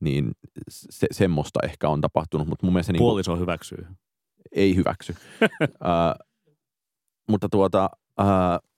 [0.00, 0.32] Niin
[0.68, 2.92] se, semmoista ehkä on tapahtunut, mutta mun mielestä...
[2.92, 3.86] Niin Puoliso hyväksyy
[4.54, 5.14] ei hyväksy.
[5.62, 6.26] uh,
[7.30, 7.90] mutta tuota,
[8.20, 8.70] uh,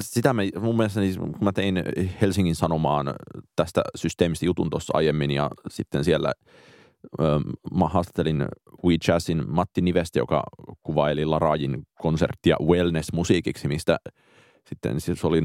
[0.00, 1.82] sitä me, mun mielestä niin, kun mä tein
[2.20, 3.14] Helsingin Sanomaan
[3.56, 6.32] tästä systeemistä jutun tuossa aiemmin ja sitten siellä
[7.20, 8.44] uh, mä haastattelin
[8.84, 10.42] We Jazzin Matti Nivestä, joka
[10.82, 13.98] kuvaili Larajin konserttia wellness-musiikiksi, mistä
[14.68, 15.42] sitten siis oli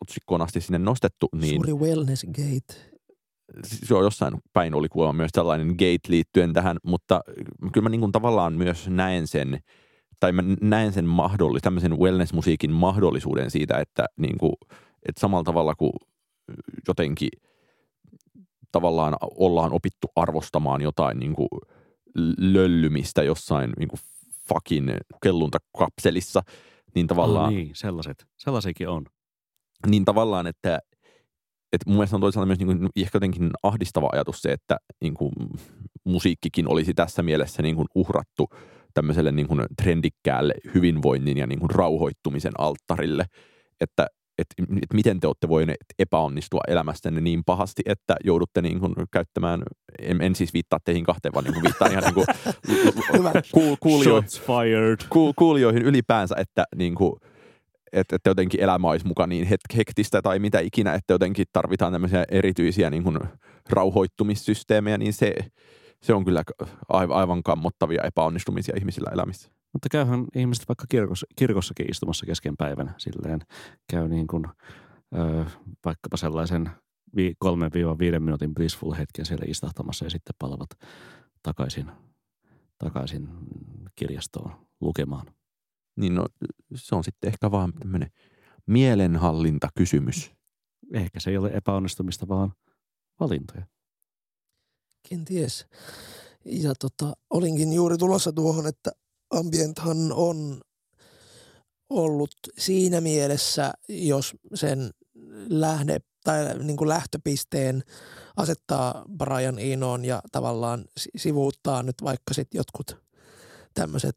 [0.00, 1.28] otsikkoon asti sinne nostettu.
[1.32, 2.91] Niin, Suuri wellness gate
[3.64, 7.20] se on jossain päin oli kuulemma myös tällainen gate liittyen tähän, mutta
[7.72, 9.60] kyllä mä niin kuin tavallaan myös näen sen,
[10.20, 14.52] tai mä näen sen mahdollis, tämmöisen wellness-musiikin mahdollisuuden siitä, että, niin kuin,
[15.08, 15.92] että samalla tavalla kuin
[16.88, 17.28] jotenkin
[18.72, 21.48] tavallaan ollaan opittu arvostamaan jotain niin kuin
[22.38, 24.00] löllymistä jossain niin kuin
[24.48, 24.90] fucking
[25.22, 26.42] kelluntakapselissa,
[26.94, 27.46] niin tavallaan...
[27.46, 28.26] Oh, niin, sellaiset.
[28.36, 29.06] Sellaisiakin on.
[29.86, 30.78] Niin tavallaan, että
[31.72, 35.14] että mun mielestä on toisaalta myös niin kuin, ehkä jotenkin ahdistava ajatus se, että niin
[35.14, 35.32] kuin,
[36.04, 38.48] musiikkikin olisi tässä mielessä niin kuin, uhrattu
[38.94, 43.24] tämmöiselle niin kuin, trendikkäälle hyvinvoinnin ja niin kuin, rauhoittumisen alttarille,
[43.80, 44.06] että
[44.38, 49.62] että et miten te olette voineet epäonnistua elämästänne niin pahasti, että joudutte niin kuin käyttämään,
[49.98, 52.26] en, en siis viittaa teihin kahteen, vaan niin kuin viittaan ihan niin kuin
[53.52, 54.30] kuul, kuulijoihin,
[55.08, 57.12] kuul, kuulijoihin ylipäänsä, että niin kuin,
[57.92, 62.24] että, että jotenkin elämä olisi mukaan niin hektistä tai mitä ikinä, että jotenkin tarvitaan tämmöisiä
[62.30, 63.18] erityisiä niin kuin
[63.70, 65.34] rauhoittumissysteemejä, niin se,
[66.02, 66.42] se on kyllä
[66.88, 69.50] aivan kammottavia epäonnistumisia ihmisillä elämissä.
[69.72, 73.40] Mutta käyhän ihmiset vaikka kirkossa, kirkossakin istumassa kesken päivän silleen.
[73.90, 74.44] Käy niin kuin
[75.14, 75.44] ö,
[75.84, 76.70] vaikkapa sellaisen
[77.16, 80.68] 3-5 minuutin blissful hetken siellä istahtamassa ja sitten palavat
[81.42, 81.90] takaisin,
[82.78, 83.28] takaisin
[83.96, 85.26] kirjastoon lukemaan.
[85.96, 86.26] Niin no,
[86.74, 88.10] se on sitten ehkä vaan tämmöinen
[88.66, 90.30] mielenhallintakysymys.
[90.94, 92.52] Ehkä se ei ole epäonnistumista, vaan
[93.20, 93.66] valintoja.
[95.08, 95.66] Kenties.
[96.44, 98.92] Ja tota, olinkin juuri tulossa tuohon, että
[99.30, 100.60] Ambienthan on
[101.90, 104.90] ollut siinä mielessä, jos sen
[105.48, 107.82] lähde tai niin kuin lähtöpisteen
[108.36, 110.84] asettaa Brian Enoon ja tavallaan
[111.16, 112.96] sivuuttaa nyt vaikka sitten jotkut
[113.74, 114.16] tämmöiset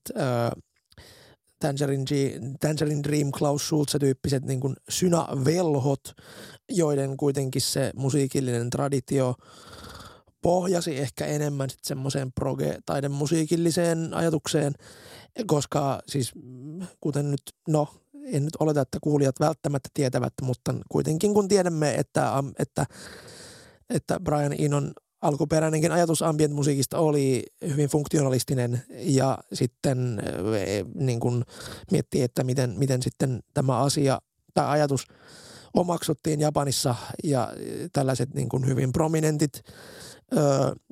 [1.65, 2.06] Tangerine,
[2.60, 6.13] Tangerine Dream, Klaus Schulze-tyyppiset niin kuin synavelhot,
[6.69, 9.36] joiden kuitenkin se musiikillinen traditio
[10.41, 14.73] pohjasi ehkä enemmän sitten semmoiseen proge-taiden musiikilliseen ajatukseen,
[15.47, 16.32] koska siis
[17.01, 17.88] kuten nyt, no
[18.25, 22.86] en nyt oleta, että kuulijat välttämättä tietävät, mutta kuitenkin kun tiedämme, että, että,
[23.89, 24.93] että Brian Inon
[25.27, 30.21] alkuperäinenkin ajatus ambient-musiikista oli hyvin funktionalistinen ja sitten
[30.59, 31.43] e, niin kuin
[31.91, 34.21] miettii, että miten, miten sitten tämä asia
[34.53, 35.07] tai ajatus
[35.73, 37.53] omaksuttiin Japanissa ja
[37.93, 39.63] tällaiset niin kuin hyvin prominentit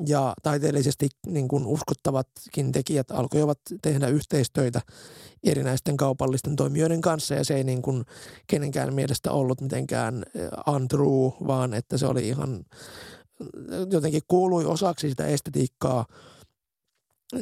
[0.08, 4.82] ja taiteellisesti niin kuin uskottavatkin tekijät alkoivat tehdä yhteistöitä
[5.44, 7.34] erinäisten kaupallisten toimijoiden kanssa.
[7.36, 8.06] Ja se ei niin kuin
[8.48, 10.26] kenenkään mielestä ollut mitenkään
[10.68, 12.66] untrue, vaan että se oli ihan
[13.92, 16.06] jotenkin kuului osaksi sitä estetiikkaa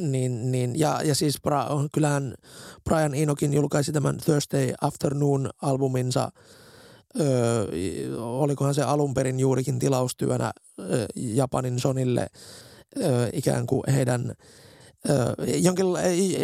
[0.00, 2.34] niin, niin, ja, ja siis Bra, kyllähän
[2.84, 6.30] Brian Inokin julkaisi tämän Thursday Afternoon-albuminsa–
[7.20, 7.66] öö,
[8.18, 12.26] olikohan se alun perin juurikin tilaustyönä öö, Japanin Sonille
[13.02, 14.32] öö, ikään kuin heidän
[15.10, 15.86] öö, jonkin,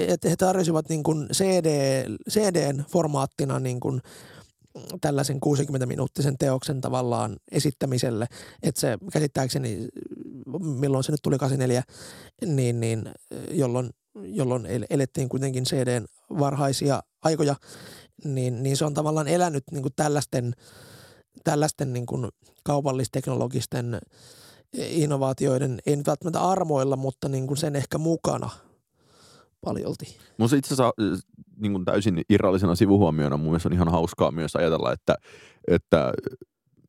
[0.08, 4.00] että he tarjosivat niin kuin CD, CDn formaattina niin kuin
[5.00, 8.26] tällaisen 60-minuuttisen teoksen tavallaan esittämiselle,
[8.62, 9.88] että se käsittääkseni,
[10.60, 11.82] milloin se nyt tuli 84,
[12.46, 13.10] niin, niin
[13.50, 16.06] jolloin, jolloin elettiin kuitenkin CDn
[16.38, 17.56] varhaisia aikoja,
[18.24, 20.54] niin, niin se on tavallaan elänyt niin kuin tällaisten,
[21.44, 22.28] tällaisten niin kuin
[22.64, 23.98] kaupallisteknologisten
[24.72, 28.50] innovaatioiden, ei nyt välttämättä armoilla, mutta niin kuin sen ehkä mukana
[29.60, 30.16] paljolti.
[30.38, 30.92] Mun itse asiassa
[31.60, 35.14] niin kuin täysin irrallisena sivuhuomiona mun mielestä on ihan hauskaa myös ajatella, että,
[35.68, 36.12] että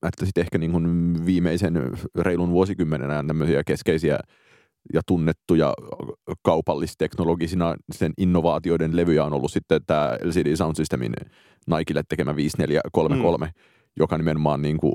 [0.08, 4.20] että sitten ehkä niin kuin viimeisen reilun vuosikymmenen ajan tämmöisiä keskeisiä
[4.94, 5.74] ja tunnettuja
[6.42, 11.14] kaupallisteknologisina sen innovaatioiden levyjä on ollut sitten tämä LCD Sound Systemin
[11.78, 13.52] Nikelle tekemä 5433, mm.
[13.98, 14.94] joka nimenomaan niin kuin,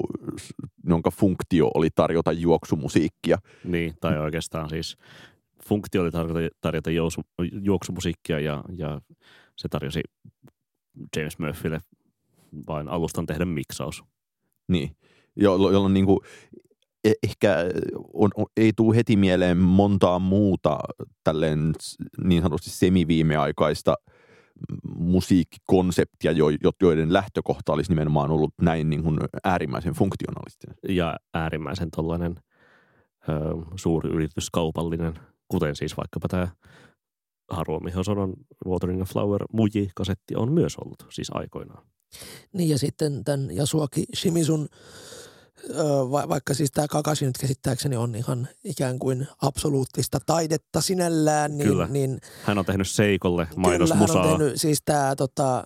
[0.89, 3.39] jonka funktio oli tarjota juoksumusiikkia.
[3.65, 4.97] Niin, tai oikeastaan siis
[5.65, 6.91] funktio oli tarjota, tarjota
[7.53, 9.01] juoksumusiikkia ja, ja
[9.57, 10.01] se tarjosi
[11.17, 11.81] James Murphylle
[12.67, 14.05] vain alustan tehdä miksaus.
[14.69, 14.97] Niin,
[15.37, 16.21] jolloin niin kuin
[17.05, 17.57] E, ehkä
[18.13, 20.79] on, on, ei tule heti mieleen montaa muuta
[21.25, 21.73] tälleen
[22.25, 23.95] niin sanotusti semiviimeaikaista
[24.97, 26.33] musiikkikonseptia,
[26.81, 30.77] joiden lähtökohta olisi nimenomaan ollut näin niin kuin äärimmäisen funktionalistinen.
[30.89, 32.35] Ja äärimmäisen tuollainen
[33.77, 35.15] suuri yritys kaupallinen,
[35.49, 36.49] kuten siis vaikkapa tämä
[37.51, 38.35] Haruo Mihosonon
[38.67, 41.87] Watering a Flower muji-kasetti on myös ollut siis aikoinaan.
[42.53, 44.69] Niin ja sitten tämän Yasuaki Shimizun
[46.11, 51.59] va- vaikka siis tämä Kakashi nyt käsittääkseni on ihan ikään kuin absoluuttista taidetta sinällään.
[51.59, 51.87] Niin, kyllä.
[51.87, 54.07] Niin, hän on tehnyt Seikolle mainosmusaa.
[54.07, 55.65] Kyllä, hän on tehnyt siis tämä, tota,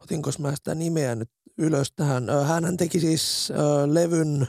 [0.00, 2.26] otinko mä sitä nimeä nyt ylös tähän.
[2.46, 3.54] Hän teki siis ö,
[3.94, 4.48] levyn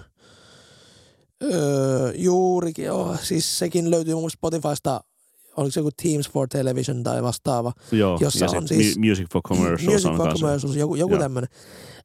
[1.44, 5.02] ö, juurikin, oh, siis sekin löytyy mun Spotifysta
[5.58, 7.72] oliko se joku Teams for Television tai vastaava.
[7.92, 11.50] Joo, jossa on siis, Music for Commercials Music for Commercials, joku, joku tämmöinen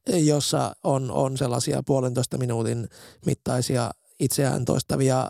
[0.07, 2.87] jossa on, on sellaisia puolentoista minuutin
[3.25, 5.29] mittaisia itseään toistavia,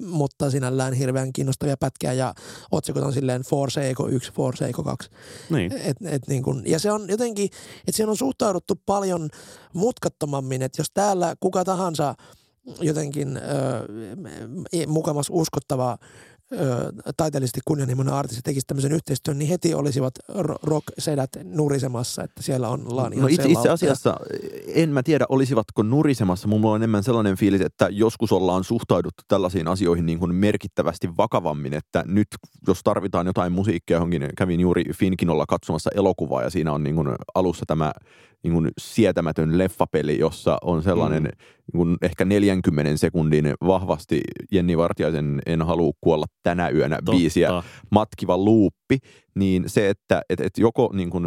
[0.00, 2.34] mutta sinällään hirveän kiinnostavia pätkiä ja
[2.70, 5.10] otsikot on silleen Force Eco 1, Force Eco 2.
[5.50, 5.72] Niin.
[5.72, 7.44] Et, et niin kun, ja se on jotenkin,
[7.78, 9.28] että siihen on suhtauduttu paljon
[9.72, 12.14] mutkattomammin, että jos täällä kuka tahansa
[12.80, 13.40] jotenkin ö,
[14.86, 15.98] mukamas uskottava
[17.16, 20.14] taiteellisesti kunnianhimoinen artisti tekisi tämmöisen yhteistyön, niin heti olisivat
[20.62, 24.16] rock-sedät nurisemassa, että siellä on laan No itse, itse asiassa
[24.66, 26.48] en mä tiedä, olisivatko nurisemassa.
[26.48, 31.74] Mulla on enemmän sellainen fiilis, että joskus ollaan suhtauduttu tällaisiin asioihin niin kuin merkittävästi vakavammin,
[31.74, 32.28] että nyt
[32.66, 37.08] jos tarvitaan jotain musiikkia johonkin, kävin juuri Finkinolla katsomassa elokuvaa ja siinä on niin kuin
[37.34, 37.92] alussa tämä
[38.42, 44.20] niin kuin sietämätön leffapeli, jossa on sellainen mm niin ehkä 40 sekunnin vahvasti
[44.52, 47.12] Jenni Vartiaisen En halua kuolla tänä yönä Totta.
[47.12, 47.50] biisiä
[47.90, 48.98] matkiva luuppi,
[49.34, 51.26] niin se, että et, et joko niin kuin,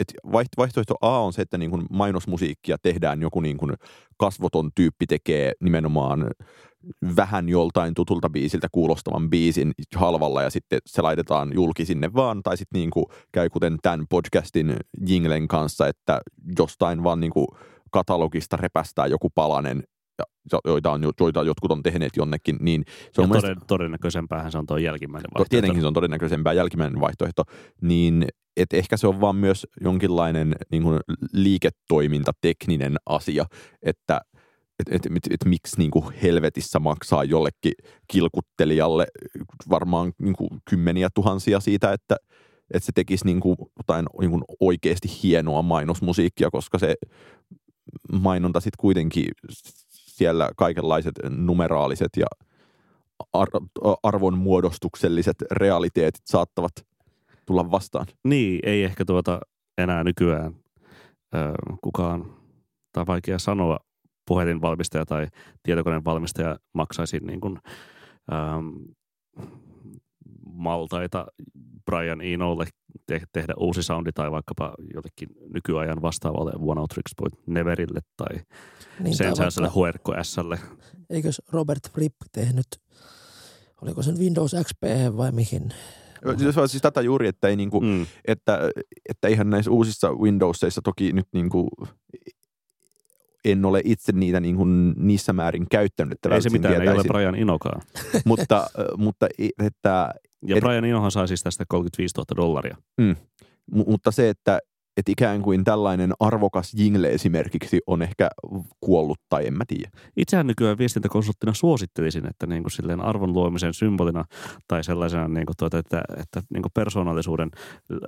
[0.00, 0.14] et
[0.58, 3.72] vaihtoehto A on se, että niin kuin mainosmusiikkia tehdään joku niin kuin
[4.16, 6.30] kasvoton tyyppi tekee nimenomaan
[7.16, 12.42] vähän joltain tutulta biisiltä kuulostavan biisin halvalla ja sitten se laitetaan julki sinne vaan.
[12.42, 16.20] Tai sitten niin kuin käy kuten tämän podcastin jinglen kanssa, että
[16.58, 17.46] jostain vaan niin kuin
[17.92, 19.82] katalogista repästää joku palanen
[20.18, 24.52] ja joita, on, joita jotkut on tehneet jonnekin, niin se on ja mielestä, toden, todennäköisempäähän
[24.52, 25.50] se on tuo jälkimmäinen vaihtoehto.
[25.50, 27.42] Tietenkin se on todennäköisempää jälkimmäinen vaihtoehto,
[27.80, 28.26] niin
[28.56, 31.00] et ehkä se on vaan myös jonkinlainen niin kuin
[31.32, 33.46] liiketoimintatekninen asia,
[33.82, 34.20] että
[34.78, 37.72] että et, et, et, miksi niin kuin helvetissä maksaa jollekin
[38.08, 39.06] kilkuttelijalle
[39.70, 42.16] varmaan niin kuin kymmeniä tuhansia siitä, että,
[42.74, 46.94] että se tekisi niin kuin jotain niin kuin oikeasti hienoa mainosmusiikkia, koska se
[48.12, 49.24] mainonta sitten kuitenkin
[49.90, 52.26] siellä kaikenlaiset numeraaliset ja
[53.32, 56.72] ar- arvonmuodostukselliset realiteetit saattavat
[57.46, 58.06] tulla vastaan.
[58.24, 59.40] Niin, ei ehkä tuota
[59.78, 60.54] enää nykyään
[61.34, 61.38] ö,
[61.82, 62.36] kukaan,
[62.92, 63.78] tai vaikea sanoa,
[64.26, 65.26] puhelinvalmistaja tai
[65.62, 67.58] tietokoneen valmistaja maksaisi niin kuin,
[68.32, 68.68] ähm,
[70.46, 71.26] maltaita
[71.84, 72.66] Brian Enolle
[73.06, 78.40] te- tehdä uusi soundi tai vaikkapa jollekin nykyajan vastaavalle One Out Point Neverille tai
[79.00, 80.58] niin, sen sellaiselle Huerko Slle.
[81.10, 82.66] Eikös Robert Fripp tehnyt,
[83.82, 84.82] oliko sen Windows XP
[85.16, 85.72] vai mihin?
[86.52, 88.06] Se on siis tätä juuri, että, ei niinku, mm.
[88.24, 88.58] että,
[89.08, 91.68] että ihan näissä uusissa Windowsissa toki nyt niinku
[93.44, 96.12] en ole itse niitä niin kuin niissä määrin käyttänyt.
[96.12, 96.92] Että ei se mitään, tietäisin.
[96.92, 97.82] ei ole Brian Inokaan.
[98.24, 99.26] mutta, mutta
[99.58, 100.14] että...
[100.46, 102.76] Ja et, Brian Inohan sai siis tästä 35 000 dollaria.
[103.00, 103.16] Mm,
[103.72, 104.58] mutta se, että
[104.96, 108.28] että ikään kuin tällainen arvokas jingle esimerkiksi on ehkä
[108.80, 109.90] kuollut tai en mä tiedä.
[110.16, 114.24] Itsehän nykyään viestintäkonsulttina suosittelisin, että niin kuin silleen arvon luomisen symbolina
[114.68, 117.50] tai sellaisena, niin kuin tuota, että, että niin kuin persoonallisuuden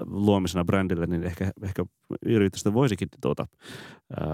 [0.06, 1.84] luomisena brändille, niin ehkä, ehkä
[2.26, 3.46] yritystä voisikin tuota,
[4.20, 4.26] ää,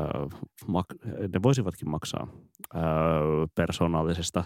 [0.66, 2.26] mak, ne voisivatkin maksaa
[2.74, 2.82] ää,
[3.54, 4.44] persoonallisesta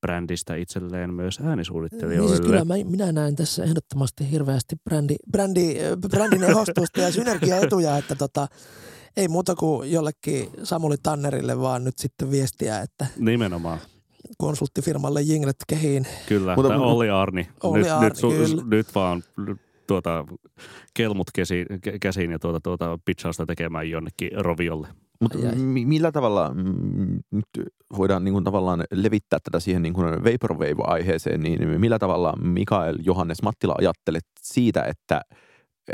[0.00, 2.20] brändistä itselleen myös äänisuunnittelijoille.
[2.20, 5.76] Niin siis kyllä mä, minä näen tässä ehdottomasti hirveästi brändi, brändi,
[6.10, 8.48] brändin ehostusta ja synergiaetuja, että tota,
[9.16, 13.78] ei muuta kuin jollekin Samuli Tannerille vaan nyt sitten viestiä, että Nimenomaan
[14.38, 16.06] konsulttifirmalle Jinglet kehiin.
[16.28, 17.48] Kyllä, Mutta, Olli Arni.
[17.62, 18.32] Olli nyt, Arni, nyt, su,
[18.66, 19.22] nyt vaan
[19.86, 20.24] tuota,
[20.94, 21.66] kelmut käsiin,
[22.00, 24.88] käsiin ja tuota, tuota pitchausta tekemään jonnekin roviolle.
[25.20, 25.38] Mutta
[25.84, 27.46] millä tavalla mm, nyt
[27.98, 33.42] voidaan niin kuin tavallaan levittää tätä siihen niin kuin Vaporwave-aiheeseen, niin millä tavalla Mikael Johannes
[33.42, 35.20] Mattila ajattelet siitä, että,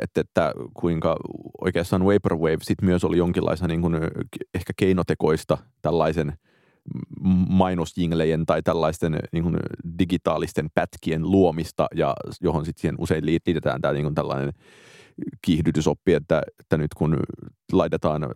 [0.02, 1.16] että, että kuinka
[1.60, 3.94] oikeastaan Vaporwave sit myös oli jonkinlaista niin kuin
[4.54, 6.32] ehkä keinotekoista tällaisen
[7.48, 9.56] mainosjinglejen tai tällaisten niin kuin
[9.98, 14.52] digitaalisten pätkien luomista, ja johon sitten usein liitetään tämä niin kuin tällainen–
[15.42, 17.16] kiihdytysoppi, että, että nyt kun
[17.72, 18.34] laitetaan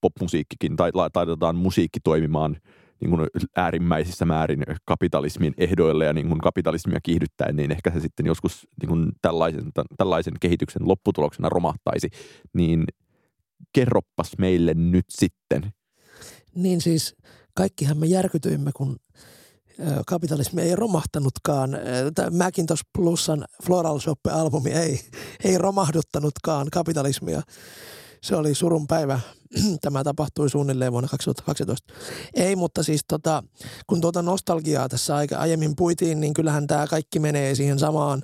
[0.00, 2.56] popmusiikkikin tai laitetaan musiikki toimimaan
[3.00, 8.26] niin kuin äärimmäisissä määrin kapitalismin ehdoille ja niin kuin kapitalismia kiihdyttäen, niin ehkä se sitten
[8.26, 9.64] joskus niin kuin tällaisen,
[9.96, 12.08] tällaisen kehityksen lopputuloksena romahtaisi.
[12.52, 12.84] Niin
[13.72, 15.72] kerroppas meille nyt sitten.
[16.54, 17.16] Niin siis
[17.54, 18.96] kaikkihan me järkytyimme, kun
[20.06, 21.70] kapitalismi ei romahtanutkaan.
[22.14, 25.00] Tämä Macintosh Plusan Floral Shop-albumi ei,
[25.44, 27.42] ei romahduttanutkaan kapitalismia.
[28.22, 29.20] Se oli surun päivä.
[29.80, 31.94] Tämä tapahtui suunnilleen vuonna 2012.
[32.34, 33.42] Ei, mutta siis tota,
[33.86, 38.22] kun tuota nostalgiaa tässä aika aiemmin puitiin, niin kyllähän tämä kaikki menee siihen samaan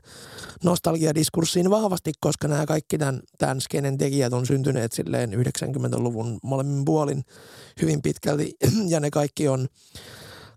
[0.65, 7.25] nostalgiadiskurssiin vahvasti, koska nämä kaikki tämän, tämän skenen tekijät on syntyneet silleen 90-luvun molemmin puolin
[7.83, 8.55] hyvin pitkälti
[8.93, 9.69] ja ne kaikki on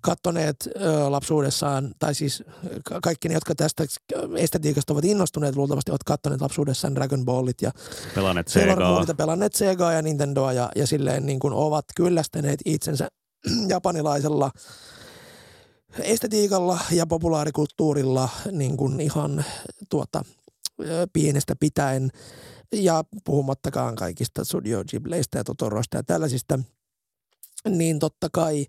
[0.08, 0.70] kattoneet
[1.10, 2.44] lapsuudessaan, tai siis
[3.04, 3.86] kaikki ne, jotka tästä
[4.38, 7.72] estetiikasta ovat innostuneet, luultavasti ovat kattoneet lapsuudessaan Dragon Ballit ja
[8.16, 9.06] pelanneet Segaa.
[9.18, 13.08] pelanneet Segaa ja Nintendoa ja, ja silleen niin kuin ovat kyllästäneet itsensä
[13.68, 14.52] japanilaisella
[16.00, 19.46] estetiikalla ja populaarikulttuurilla niin kuin ihan
[19.90, 20.26] tuota,
[21.14, 22.10] pienestä pitäen
[22.72, 26.60] ja puhumattakaan kaikista Studio Ghibleistä ja Totoroista ja tällaisista,
[27.70, 28.66] niin totta kai–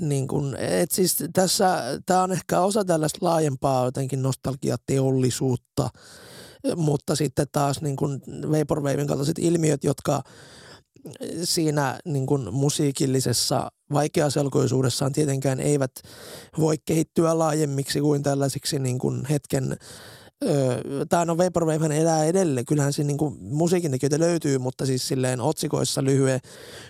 [0.00, 5.90] niin kun, et siis tässä, tämä on ehkä osa tällaista laajempaa jotenkin nostalgiateollisuutta,
[6.76, 8.20] mutta sitten taas niin kun
[8.50, 10.22] Vaporwaven kaltaiset ilmiöt, jotka
[11.44, 15.92] siinä niin kun musiikillisessa vaikeaselkoisuudessaan tietenkään eivät
[16.58, 19.76] voi kehittyä laajemmiksi kuin tällaisiksi niin kun hetken
[21.08, 22.66] Tämä no Vaporwave elää edelleen.
[22.66, 26.40] Kyllähän se niinku, musiikintekijöitä löytyy, mutta siis silleen otsikoissa lyhyen,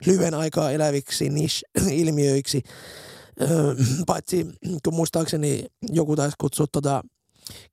[0.07, 2.63] lyhyen aikaa eläviksi niche-ilmiöiksi.
[3.41, 3.75] Öö,
[4.07, 4.47] paitsi
[4.85, 7.03] kun muistaakseni joku taisi kutsua tota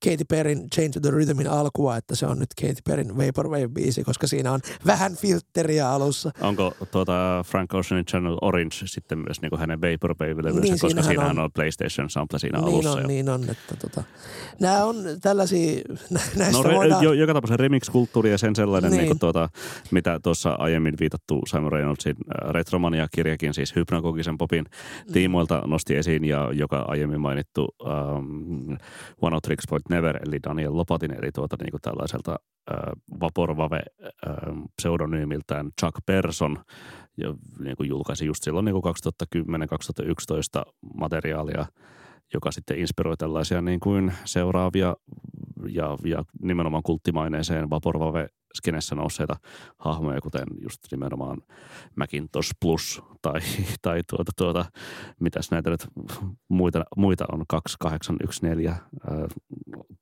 [0.05, 4.51] Katy Perryn Change the Rhythmin alkua, että se on nyt Katy Perryn Vaporwave-biisi, koska siinä
[4.51, 6.31] on vähän filtteriä alussa.
[6.41, 11.39] Onko tuota Frank Ocean Channel Orange sitten myös niin kuin hänen Vaporwave-levynsä, niin, koska siinähän
[11.39, 12.91] on, on PlayStation sample siinä niin alussa.
[12.91, 14.03] On, niin on, että tota,
[14.59, 15.81] nämä on tällaisia,
[16.37, 17.03] näistä no, re, voidaan...
[17.03, 18.97] jo, joka tapauksessa remix-kulttuuri ja sen sellainen, niin.
[18.99, 19.49] Niin kuin tuota,
[19.91, 25.13] mitä tuossa aiemmin viitattu Simon Reynoldsin äh, Retromania-kirjakin, siis hypnagogisen popin mm.
[25.13, 28.77] tiimoilta nosti esiin ja joka aiemmin mainittu um,
[29.21, 32.39] One of Tricks Point Never, eli Daniel Lopatin, eli tuota niin kuin tällaiselta
[32.71, 32.77] äh,
[33.19, 34.13] Vaporvave äh,
[34.77, 36.57] pseudonyymiltään Chuck Person,
[37.17, 38.95] ja niin kuin julkaisi just silloin niin kuin
[39.35, 41.65] 2010-2011 materiaalia,
[42.33, 44.95] joka sitten inspiroi tällaisia niin kuin seuraavia
[45.67, 49.35] ja, ja nimenomaan kulttimaineeseen Vaporvave skenessä nousseita
[49.77, 51.41] hahmoja, kuten just nimenomaan
[51.95, 53.39] Macintosh Plus tai,
[53.81, 54.65] tai tuota, tuota,
[55.19, 55.87] mitäs näitä nyt
[56.49, 59.27] muita, muita on 2814 ää,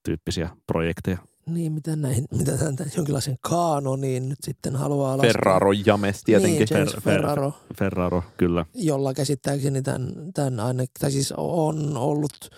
[0.04, 1.18] tyyppisiä projekteja.
[1.46, 5.32] Niin, mitä näihin, mitä tämän, tämän jonkinlaisen kaanoniin nyt sitten haluaa laskea.
[5.32, 6.60] Ferraro James tietenkin.
[6.60, 7.54] Niin, James Fer, Ferraro.
[7.80, 8.66] Ferraro, kyllä.
[8.74, 12.50] Jolla käsittääkseni tämän, tämän aina, tai siis on ollut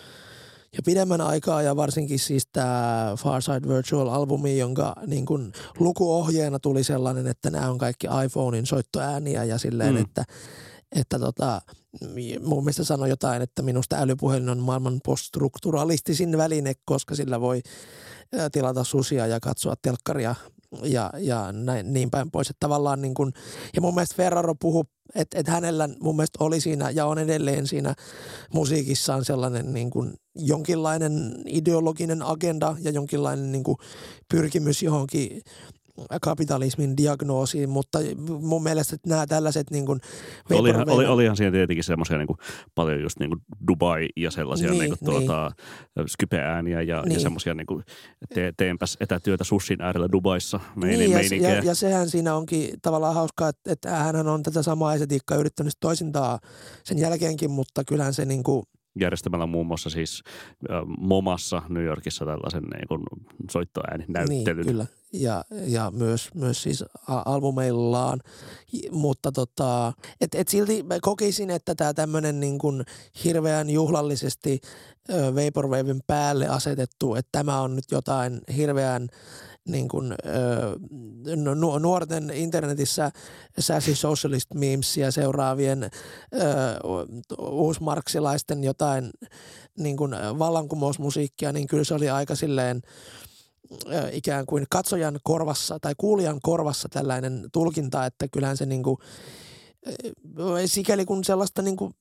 [0.76, 7.26] jo pidemmän aikaa ja varsinkin siis tämä Farside Virtual-albumi, jonka niin kun lukuohjeena tuli sellainen,
[7.26, 10.00] että nämä on kaikki iPhonein soittoääniä ja silleen, mm.
[10.00, 10.24] että
[10.96, 11.62] että tota,
[12.40, 17.62] mun mielestä sanoi jotain, että minusta älypuhelin on maailman poststrukturalistisin väline, koska sillä voi
[18.52, 20.34] tilata susia ja katsoa telkkaria
[20.82, 22.50] ja, ja näin, niin päin pois.
[22.50, 23.32] Että tavallaan niin kuin,
[23.74, 24.84] ja mun mielestä Ferraro puhuu,
[25.14, 27.94] että, että hänellä mun mielestä oli siinä ja on edelleen siinä
[28.54, 33.76] musiikissaan sellainen niin kuin jonkinlainen ideologinen agenda ja jonkinlainen niin kuin
[34.28, 35.42] pyrkimys johonkin
[36.22, 37.98] kapitalismin diagnoosiin, mutta
[38.40, 40.00] mun mielestä että nämä tällaiset niin kuin
[40.50, 42.28] olihan, oli, olihan siinä tietenkin semmoisia niin
[42.74, 45.50] paljon just niin kuin Dubai ja sellaisia niin, niin kuin, tuota,
[45.96, 46.08] niin.
[46.08, 47.14] skype-ääniä ja, niin.
[47.14, 47.82] ja semmoisia niin kuin
[48.34, 53.14] te, teenpäs etätyötä sushin äärellä Dubaissa meini, niin, ja, ja, ja, sehän siinä onkin tavallaan
[53.14, 56.38] hauskaa, että, että hän on tätä samaa estetiikkaa yrittänyt toisintaa
[56.84, 58.62] sen jälkeenkin, mutta kyllähän se niin kuin–
[59.00, 60.22] järjestämällä muun muassa siis
[60.98, 63.02] Momassa New Yorkissa tällaisen niin kuin
[63.50, 64.56] soittoääninäyttelyn.
[64.56, 64.86] Niin, kyllä.
[65.12, 68.20] Ja, ja myös, myös siis albumeillaan,
[68.90, 72.58] mutta tota, et, et silti kokisin, että tämä tämmöinen niin
[73.24, 74.60] hirveän juhlallisesti
[75.08, 79.08] Vaporwaven päälle asetettu, että tämä on nyt jotain hirveän
[79.68, 83.10] niin kuin, ö, nuorten internetissä
[83.58, 85.88] sassy socialist memesia seuraavien ö,
[87.38, 89.10] uusmarksilaisten jotain
[89.78, 92.82] niin kuin vallankumousmusiikkia, niin kyllä se oli aika silleen
[94.12, 98.96] ikään kuin katsojan korvassa tai kuulijan korvassa tällainen tulkinta, että kyllähän se niin kuin,
[100.66, 101.94] sikäli kun sellaista niin kuin,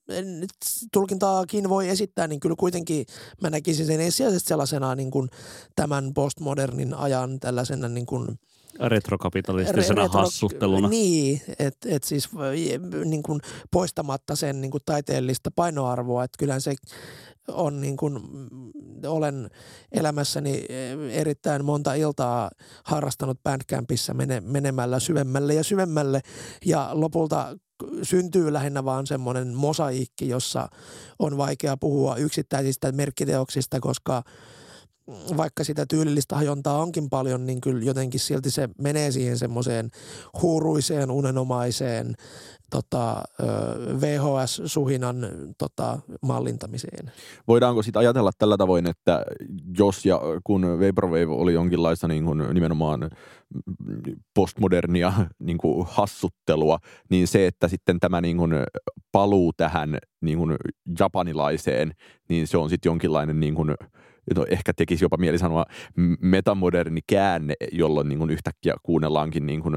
[0.93, 3.05] tulkintaakin voi esittää, niin kyllä kuitenkin
[3.41, 5.29] mä näkisin sen ensisijaisesti sellaisena niin kuin
[5.75, 8.39] tämän postmodernin ajan tällaisena niin kuin,
[8.79, 10.87] retrokapitalistisena retro, hassutteluna.
[10.87, 12.29] Niin, että et siis
[13.05, 16.75] niin kuin poistamatta sen niin kuin taiteellista painoarvoa, että kyllähän se
[17.47, 18.19] on niin kuin,
[19.07, 19.49] olen
[19.91, 20.65] elämässäni
[21.11, 22.51] erittäin monta iltaa
[22.83, 26.21] harrastanut Bandcampissa mene, menemällä syvemmälle ja syvemmälle
[26.65, 27.57] ja lopulta
[28.03, 30.69] syntyy lähinnä vaan semmoinen mosaikki, jossa
[31.19, 34.23] on vaikea puhua yksittäisistä merkkiteoksista, koska
[35.37, 39.89] vaikka sitä tyylillistä hajontaa onkin paljon, niin kyllä jotenkin silti se menee siihen semmoiseen
[40.41, 42.15] huuruiseen, unenomaiseen
[42.69, 43.23] tota,
[44.01, 45.15] VHS-suhinan
[45.57, 47.11] tota, mallintamiseen.
[47.47, 49.25] Voidaanko sitten ajatella tällä tavoin, että
[49.77, 53.09] jos ja kun Vaporwave oli jonkinlaista niin kuin nimenomaan
[54.35, 56.79] postmodernia niin kuin hassuttelua,
[57.09, 58.51] niin se, että sitten tämä niin kuin
[59.11, 60.55] paluu tähän niin kuin
[60.99, 61.93] japanilaiseen,
[62.29, 63.75] niin se on sitten jonkinlainen niin kuin,
[64.35, 65.65] no ehkä tekisi jopa mieli sanoa
[66.21, 69.75] metamoderni käänne, jolloin niin kuin yhtäkkiä kuunnellaankin niin kuin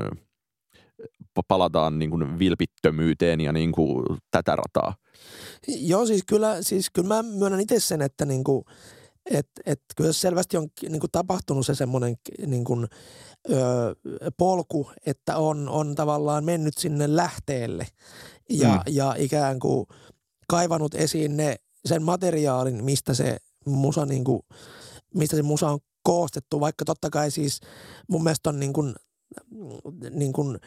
[1.49, 4.95] palataan niin kuin vilpittömyyteen ja niin kuin tätä rataa.
[5.69, 8.65] Joo, siis kyllä, siis kyllä mä myönnän itse sen, että niin kuin,
[9.31, 12.87] et, et kyllä selvästi on niin kuin tapahtunut se semmoinen niin kuin,
[13.51, 13.57] ö,
[14.37, 17.87] polku, että on, on tavallaan mennyt sinne lähteelle
[18.51, 18.81] ja, mm.
[18.91, 19.87] ja ikään kuin
[20.49, 23.37] kaivanut esiin ne, sen materiaalin, mistä se
[23.67, 24.43] musa, niin kuin,
[25.15, 27.61] mistä se musa on koostettu, vaikka totta kai siis
[28.09, 28.95] mun mielestä on niin kuin,
[30.11, 30.59] niin kuin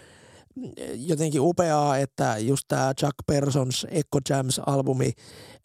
[0.95, 5.11] jotenkin upeaa, että just tämä Chuck Persons Echo Jams-albumi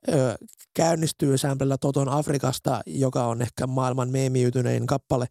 [0.09, 0.35] ö,
[0.75, 5.27] käynnistyy samplella Toton Afrikasta, joka on ehkä maailman meemiytynein kappale.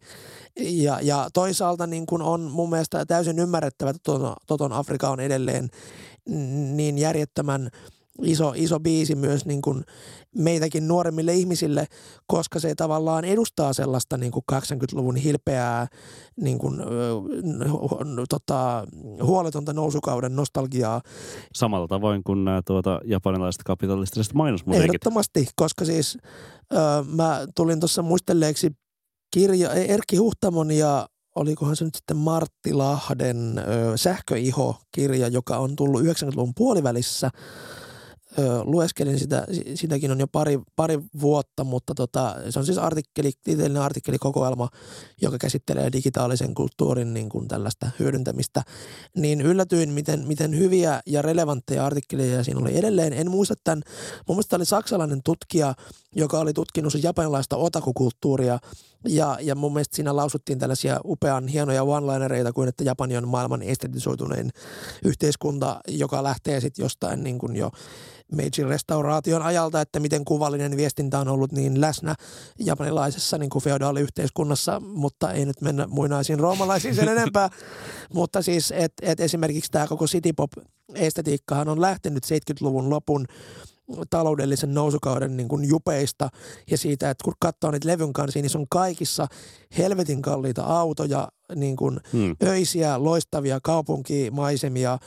[0.60, 5.20] Ja, ja toisaalta niin kun on mun mielestä täysin ymmärrettävä, että Toton, Toton Afrika on
[5.20, 5.68] edelleen
[6.74, 7.70] niin järjettömän–
[8.22, 9.84] iso, iso biisi myös niin kuin
[10.36, 11.86] meitäkin nuoremmille ihmisille,
[12.26, 15.86] koska se tavallaan edustaa sellaista niin kuin 80-luvun hilpeää
[16.40, 16.80] niin kuin,
[18.28, 18.86] tota,
[19.22, 21.00] huoletonta nousukauden nostalgiaa.
[21.54, 24.90] Samalla tavoin kuin nämä tuota, japanilaiset kapitalistiset mainosmusiikit.
[24.90, 26.18] Ehdottomasti, koska siis
[26.72, 28.70] ö, mä tulin tuossa muistelleeksi
[29.34, 36.02] kirja, Erkki Huhtamon ja olikohan se nyt sitten Martti Lahden ö, Sähköiho-kirja, joka on tullut
[36.02, 37.30] 90-luvun puolivälissä–
[38.38, 43.32] ö, lueskelin sitä, sitäkin on jo pari, pari vuotta, mutta tota, se on siis artikkeli,
[43.44, 44.68] tieteellinen artikkelikokoelma,
[45.22, 48.62] joka käsittelee digitaalisen kulttuurin niin kuin tällaista hyödyntämistä.
[49.16, 53.12] Niin yllätyin, miten, miten hyviä ja relevantteja artikkeleja siinä oli edelleen.
[53.12, 53.82] En muista tämän,
[54.28, 55.74] mun mielestä oli saksalainen tutkija,
[56.16, 58.58] joka oli tutkinut japanilaista otakukulttuuria.
[59.08, 63.62] Ja, ja mun mielestä siinä lausuttiin tällaisia upean hienoja one-linereita kuin, että Japani on maailman
[63.62, 64.50] estetisoitunein
[65.04, 67.70] yhteiskunta, joka lähtee sitten jostain niin kuin jo
[68.32, 72.14] Meiji-restauraation ajalta, että miten kuvallinen viestintä on ollut niin läsnä
[72.58, 77.50] japanilaisessa niin kuin feodaaliyhteiskunnassa, mutta ei nyt mennä muinaisiin roomalaisiin sen enempää.
[78.14, 83.26] mutta siis, että et esimerkiksi tämä koko citypop-estetiikkahan on lähtenyt 70-luvun lopun
[84.10, 86.28] taloudellisen nousukauden niin kuin jupeista
[86.70, 89.26] ja siitä, että kun katsoo niitä levyn kanssa, niin se on kaikissa
[89.78, 92.36] helvetin kalliita autoja, niin kuin hmm.
[92.42, 94.98] öisiä, loistavia kaupunkimaisemia,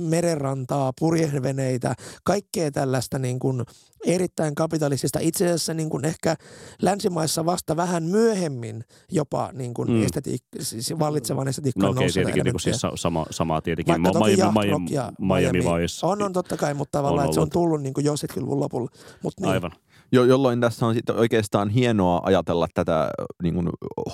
[0.00, 1.94] merenrantaa, purjehveneitä,
[2.24, 3.64] kaikkea tällaista niin kuin
[4.06, 5.18] erittäin kapitalistista.
[5.22, 6.36] Itse asiassa niin kuin ehkä
[6.82, 10.02] länsimaissa vasta vähän myöhemmin jopa niin kuin hmm.
[10.02, 13.92] estetiik- siis vallitsevan estetiikkaan no, okay, tietenkin niin kuin siis sama, sama tietenkin.
[13.92, 16.06] Vaikka toki Miami, Miami, ja Miami, Miami Vice.
[16.06, 18.90] On, on totta kai, mutta tavallaan, että se on tullut niin kuin jo 70-luvun lopulla.
[19.22, 19.50] Mut niin.
[19.50, 19.72] Aivan.
[20.12, 23.10] Jo, jolloin tässä on sitten oikeastaan hienoa ajatella tätä
[23.42, 23.68] niin kuin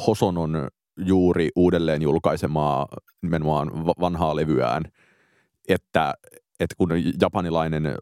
[0.07, 2.89] Hosonon juuri uudelleen julkaisemaa
[3.23, 4.83] nimenomaan vanhaa levyään,
[5.69, 6.15] että,
[6.61, 6.91] että kun
[7.21, 7.95] japanilainen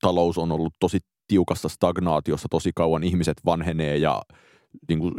[0.00, 4.22] talous on ollut tosi tiukassa stagnaatiossa tosi kauan, ihmiset vanhenee ja
[4.88, 5.14] niin kuin,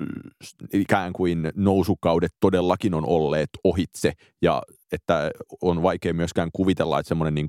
[0.74, 4.62] ikään kuin nousukaudet todellakin on olleet ohitse ja
[4.92, 5.32] että
[5.62, 7.48] on vaikea myöskään kuvitella, että semmoinen niin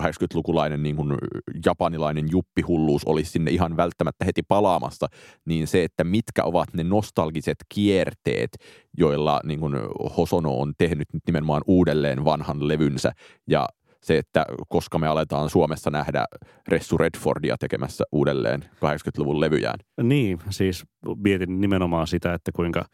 [0.00, 1.14] 70-80-lukulainen niin kuin
[1.66, 5.06] japanilainen juppihulluus olisi sinne ihan välttämättä heti palaamassa,
[5.44, 8.50] niin se, että mitkä ovat ne nostalgiset kierteet,
[8.98, 9.74] joilla niin kuin
[10.16, 13.12] Hosono on tehnyt nyt nimenomaan uudelleen vanhan levynsä
[13.46, 13.68] ja
[14.02, 16.24] se, että koska me aletaan Suomessa nähdä
[16.68, 19.78] Ressu Redfordia tekemässä uudelleen 80-luvun levyjään.
[20.02, 20.84] Niin, siis
[21.24, 22.84] mietin nimenomaan sitä, että kuinka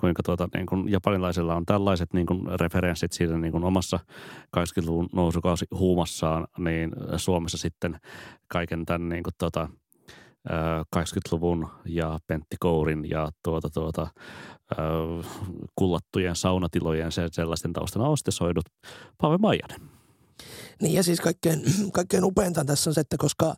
[0.00, 3.98] kuinka tuota, niin kuin japanilaisilla on tällaiset niin kuin referenssit siinä niin kuin omassa
[4.56, 8.00] 80-luvun nousukausi huumassaan, niin Suomessa sitten
[8.48, 9.68] kaiken tämän niin kuin, tuota,
[10.96, 14.06] 80-luvun ja Pentti Kourin ja tuota, tuota,
[15.74, 18.64] kullattujen saunatilojen sellaisten taustana on sitten soidut
[19.38, 19.80] Maijanen.
[20.82, 23.54] Niin ja siis kaikkein, kaikkein upeinta tässä on se, että koska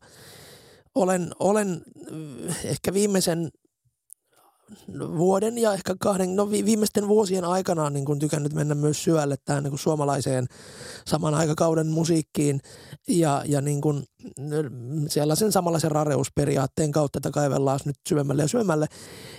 [0.95, 1.83] olen, olen
[2.65, 3.51] ehkä viimeisen
[5.17, 9.63] vuoden ja ehkä kahden, no viimeisten vuosien aikana niin kun tykännyt mennä myös syvälle tähän
[9.63, 10.47] niin kuin suomalaiseen
[11.07, 12.61] saman aikakauden musiikkiin
[13.09, 14.05] ja, ja niin kuin
[15.09, 18.87] sellaisen samanlaisen rareusperiaatteen kautta, että kaivellaan nyt syvemmälle ja syvemmälle.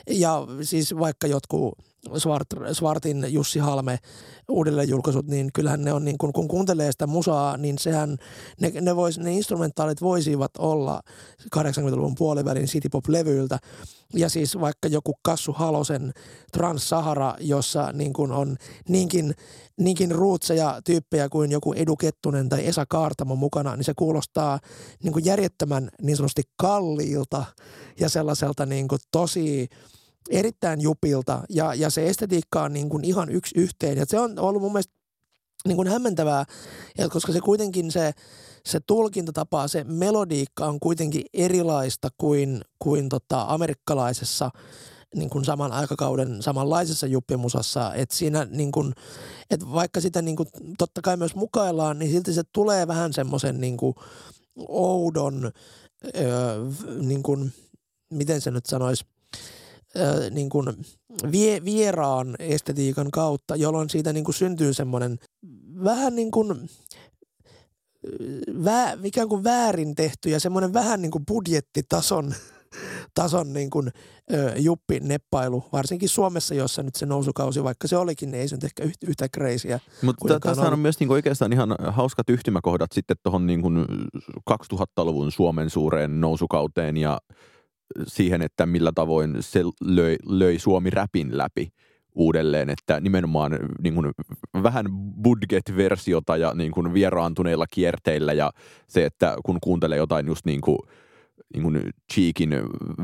[0.09, 1.73] Ja siis vaikka jotkut
[2.17, 3.99] Svart, Svartin Jussi Halme
[4.49, 8.17] uudelleen julkaisut, niin kyllähän ne on niin kun, kun kuuntelee sitä musaa, niin sehän,
[8.61, 11.01] ne, ne, vois, ne instrumentaalit voisivat olla
[11.55, 13.59] 80-luvun puolivälin citypop-levyiltä.
[14.13, 16.13] Ja siis vaikka joku Kassu Halosen
[16.57, 18.57] Trans-Sahara, jossa niin kun on
[18.89, 19.33] niinkin,
[19.77, 24.59] niinkin ruutseja tyyppejä kuin joku Edu Kettunen tai Esa Kaartamo mukana, niin se kuulostaa
[25.03, 27.45] niin kuin järjettömän niin sanotusti kalliilta
[27.99, 29.69] ja sellaiselta niin kuin tosi
[30.29, 33.97] erittäin jupilta ja, ja se estetiikka on niin kuin ihan yksi yhteen.
[33.97, 34.93] Ja se on ollut mun mielestä
[35.67, 36.45] niin kuin hämmentävää,
[37.09, 38.11] koska se kuitenkin se,
[38.65, 44.49] se tulkintatapa, se melodiikka on kuitenkin erilaista kuin, kuin tota amerikkalaisessa
[45.15, 48.93] niin kuin saman aikakauden samanlaisessa juppimusassa, että siinä niin kuin,
[49.49, 53.61] että vaikka sitä niin kuin totta kai myös mukaillaan, niin silti se tulee vähän semmoisen
[53.61, 53.95] niin kuin
[54.67, 55.51] oudon,
[56.15, 56.65] öö,
[57.01, 57.53] niin kuin,
[58.09, 59.05] miten se nyt sanoisi,
[60.31, 60.65] niin kuin
[61.31, 65.19] vie, vieraan estetiikan kautta, jolloin siitä niin kuin syntyy semmoinen
[65.83, 66.69] vähän niin kuin
[68.63, 72.33] vä, ikään kuin väärin tehty ja semmoinen vähän niin kuin budjettitason
[73.15, 73.91] tason niin kuin,
[74.33, 78.55] ö, juppi neppailu, varsinkin Suomessa, jossa nyt se nousukausi, vaikka se olikin, niin ei se
[78.55, 79.79] nyt ehkä yhtä, yhtä crazyä.
[80.01, 83.69] Mutta tässä on myös niinku oikeastaan ihan hauskat yhtymäkohdat sitten tuohon niinku
[84.51, 87.19] 2000-luvun Suomen suureen nousukauteen ja
[88.07, 91.69] siihen, että millä tavoin se löi, löi Suomi räpin läpi
[92.15, 94.11] uudelleen, että nimenomaan niin kuin,
[94.63, 94.85] vähän
[95.23, 98.51] budget-versiota ja niin kuin, vieraantuneilla kierteillä ja
[98.87, 100.77] se, että kun kuuntelee jotain just niin kuin,
[101.53, 101.81] niin kuin
[102.13, 102.49] Cheekin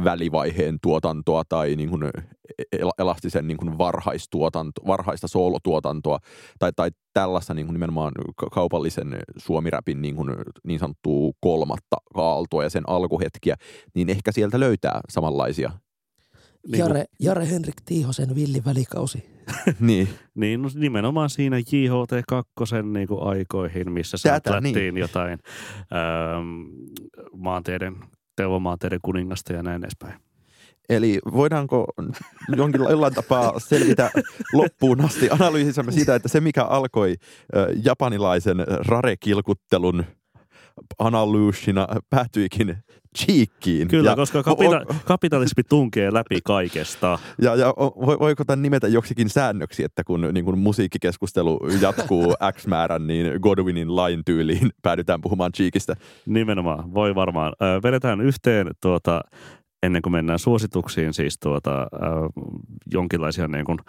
[0.04, 2.04] välivaiheen tuotantoa tai niin kuin
[3.00, 6.20] elastisen niin kuin varhaistuotanto, varhaista soolotuotantoa
[6.60, 8.12] tai, tai tällaista niin kuin nimenomaan
[8.52, 13.56] kaupallisen suomiräpin niin, kuin niin sanottua kolmatta aaltoa ja sen alkuhetkiä,
[13.96, 15.72] niin ehkä sieltä löytää samanlaisia
[16.68, 19.26] niin Jare, Jare Henrik Tiihosen villi välikausi.
[19.80, 20.08] niin.
[20.36, 24.98] niin no nimenomaan siinä JHT2 niin kuin aikoihin, missä sämplättiin niin.
[24.98, 25.40] jotain
[25.94, 26.66] ähm,
[27.34, 27.96] maanteiden,
[28.38, 30.20] Teuvomaanteiden kuningasta ja näin edespäin.
[30.90, 31.86] Eli voidaanko
[32.56, 32.82] jonkin
[33.12, 34.12] tapaa selvitä
[34.54, 37.16] loppuun asti analyysissamme siitä, että se mikä alkoi
[37.84, 38.58] japanilaisen
[38.88, 40.06] rare-kilkuttelun
[41.00, 42.78] analyysina päätyikin
[43.18, 43.88] cheekkiin.
[43.88, 47.20] Kyllä, ja, koska kapita- on, kapitalismi tunkee läpi kaikesta.
[47.42, 47.68] Ja, ja
[48.20, 53.96] voiko tämän nimetä joksikin säännöksi, että kun niin kun musiikkikeskustelu jatkuu X määrän, niin Godwinin
[53.96, 55.96] lain tyyliin päädytään puhumaan cheekistä?
[56.26, 57.54] Nimenomaan, voi varmaan.
[57.84, 59.22] vedetään yhteen tuota,
[59.84, 61.88] ennen kuin mennään suosituksiin, siis tuota, äh,
[62.94, 63.80] jonkinlaisia niin kuin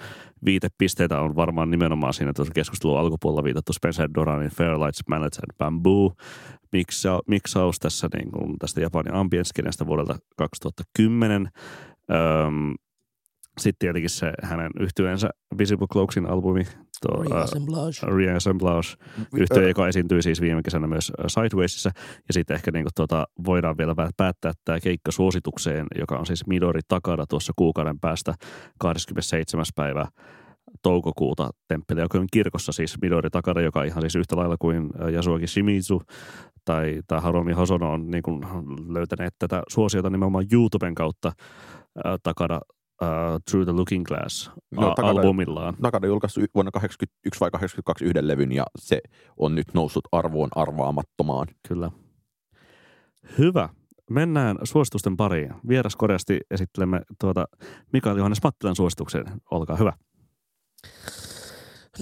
[0.45, 6.12] viitepisteitä on varmaan nimenomaan siinä tuossa keskustelun alkupuolella viitattu Spencer Doranin Fairlights, Mallets and Bamboo
[6.72, 11.49] miksa, miksaus tässä niin kuin tästä Japanin ambience vuodelta 2010.
[12.11, 12.74] Öm,
[13.59, 16.64] sitten tietenkin se hänen yhtyensä Visible Cloaksin albumi,
[17.01, 18.88] tuo, Reassemblage, uh, Reassemblage
[19.34, 21.90] yhtiö, joka esiintyi siis viime kesänä myös Sidewaysissa.
[22.28, 26.46] Ja sitten ehkä niin kuin, tuota, voidaan vielä päättää tämä keikka suositukseen, joka on siis
[26.46, 28.34] Midori Takada tuossa kuukauden päästä
[28.78, 29.64] 27.
[29.76, 30.07] päivä
[30.82, 36.01] toukokuuta Temppeliakojen kirkossa siis Midori Takada, joka ihan siis yhtä lailla kuin Yasuaki Shimizu
[36.64, 38.40] tai, tai Haromi Hosono on niin kuin
[38.88, 41.32] löytäneet tätä suosiota nimenomaan YouTuben kautta
[42.22, 42.61] Takada
[43.03, 45.74] uh, Through the Looking Glass no, takana, albumillaan.
[45.82, 49.01] Takana julkaisi vuonna 1981 vai 82 yhden levyn ja se
[49.36, 51.46] on nyt noussut arvoon arvaamattomaan.
[51.68, 51.90] Kyllä.
[53.38, 53.68] Hyvä.
[54.11, 55.55] Mennään suositusten pariin.
[55.68, 57.44] Vieras Koreasti esittelemme tuota
[57.92, 59.24] Mikael Johannes Mattilan suosituksen.
[59.51, 59.92] Olkaa hyvä.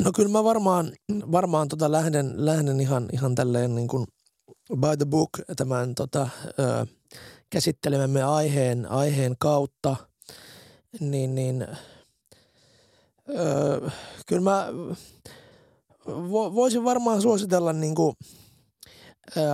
[0.05, 0.93] No kyllä mä varmaan,
[1.33, 4.07] varmaan tota lähden, lähden ihan, ihan tälleen niin kuin
[4.81, 6.29] by the book tämän tota,
[6.59, 6.87] ö,
[7.51, 9.97] käsittelemämme aiheen, aiheen kautta–
[11.01, 11.67] niin, niin
[13.29, 13.91] öö,
[14.27, 14.69] kyllä mä
[16.07, 18.15] vo, voisin varmaan suositella niin kuin,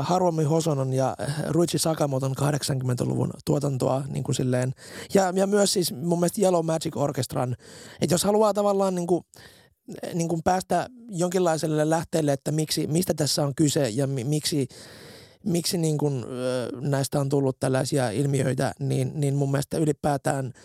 [0.01, 1.17] Haruomi Hosonon ja
[1.49, 4.73] Ruichi Sakamoton 80-luvun tuotantoa niin kuin silleen.
[5.15, 7.57] Ja, ja myös siis mun mielestä Yellow Magic Orchestran,
[8.01, 9.25] että jos haluaa tavallaan niin kuin,
[10.15, 14.69] niin kuin päästä jonkinlaiselle lähteelle, että miksi, mistä tässä on kyse ja mi, miksi,
[15.45, 16.25] miksi niin kuin,
[16.81, 20.53] näistä on tullut tällaisia ilmiöitä, niin, niin mun mielestä ylipäätään–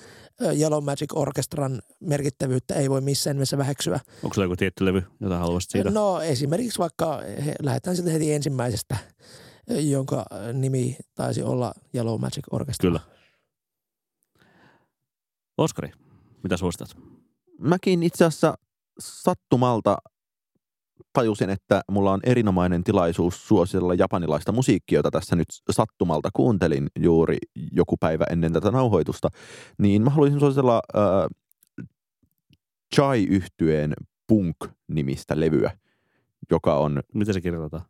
[0.42, 4.00] Yellow Magic Orchestran merkittävyyttä ei voi missään nimessä väheksyä.
[4.24, 5.90] Onko se joku tietty levy, jota haluaisit siitä?
[5.90, 8.98] No esimerkiksi vaikka, he, lähdetään sitten heti ensimmäisestä,
[9.70, 12.88] jonka nimi taisi olla Yellow Magic Orchestra.
[12.88, 13.00] Kyllä.
[15.58, 15.92] Oskari,
[16.44, 16.98] mitä suositat?
[17.60, 18.58] Mäkin itse asiassa
[19.00, 19.98] sattumalta
[21.14, 27.38] tajusin, että mulla on erinomainen tilaisuus suositella japanilaista musiikkia, jota tässä nyt sattumalta kuuntelin juuri
[27.72, 29.30] joku päivä ennen tätä nauhoitusta,
[29.78, 31.04] niin mä haluaisin suositella äh,
[32.96, 33.94] chai yhtyeen
[34.28, 35.72] Punk-nimistä levyä,
[36.52, 37.04] joka on...
[37.14, 37.86] Miten se kirjoitetaan?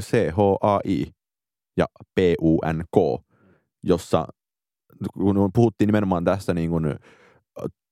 [0.00, 1.06] C-H-A-I
[1.76, 3.24] ja P-U-N-K,
[3.82, 4.26] jossa
[5.12, 6.84] kun puhuttiin nimenomaan tästä niin kuin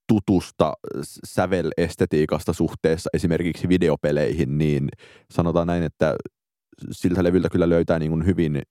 [0.09, 0.73] tutusta
[1.25, 4.89] sävelestetiikasta suhteessa esimerkiksi videopeleihin, niin
[5.31, 6.17] sanotaan näin, että
[6.91, 8.63] siltä levyltä kyllä löytää niin kuin hyvin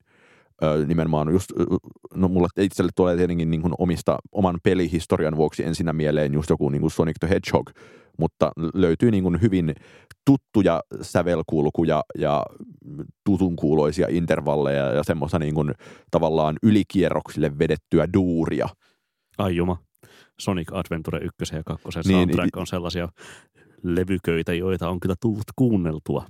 [0.63, 1.49] ö, nimenomaan just,
[2.13, 6.69] no mulla itselle tulee tietenkin niin kuin omista, oman pelihistorian vuoksi ensinnä mieleen just joku
[6.69, 7.69] niin kuin Sonic the Hedgehog,
[8.19, 9.75] mutta löytyy niin kuin hyvin
[10.25, 12.45] tuttuja sävelkulkuja ja
[13.25, 15.71] tutun kuuloisia intervalleja ja semmoista niin kuin
[16.11, 18.67] tavallaan ylikierroksille vedettyä duuria.
[19.37, 19.77] Ai juma.
[20.39, 23.09] Sonic Adventure 1 ja 2 niin, soundtrack on sellaisia
[23.83, 26.25] levyköitä, joita on kyllä tullut kuunneltua.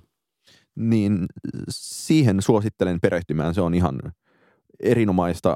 [0.75, 1.25] Niin
[1.69, 3.53] siihen suosittelen perehtymään.
[3.53, 3.99] Se on ihan
[4.79, 5.55] erinomaista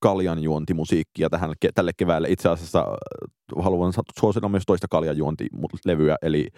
[0.00, 2.28] kaljanjuontimusiikkia tähän, tälle keväälle.
[2.30, 6.48] Itse asiassa äh, haluan suositella myös toista kaljanjuontilevyä, eli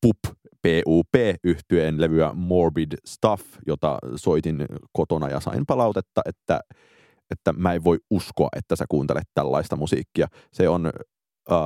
[0.00, 0.18] PUP,
[0.62, 1.14] PUP
[1.44, 6.60] yhtyeen levyä Morbid Stuff, jota soitin kotona ja sain palautetta, että
[7.32, 10.26] että mä en voi uskoa, että sä kuuntelet tällaista musiikkia.
[10.52, 10.86] Se on
[11.50, 11.56] uh,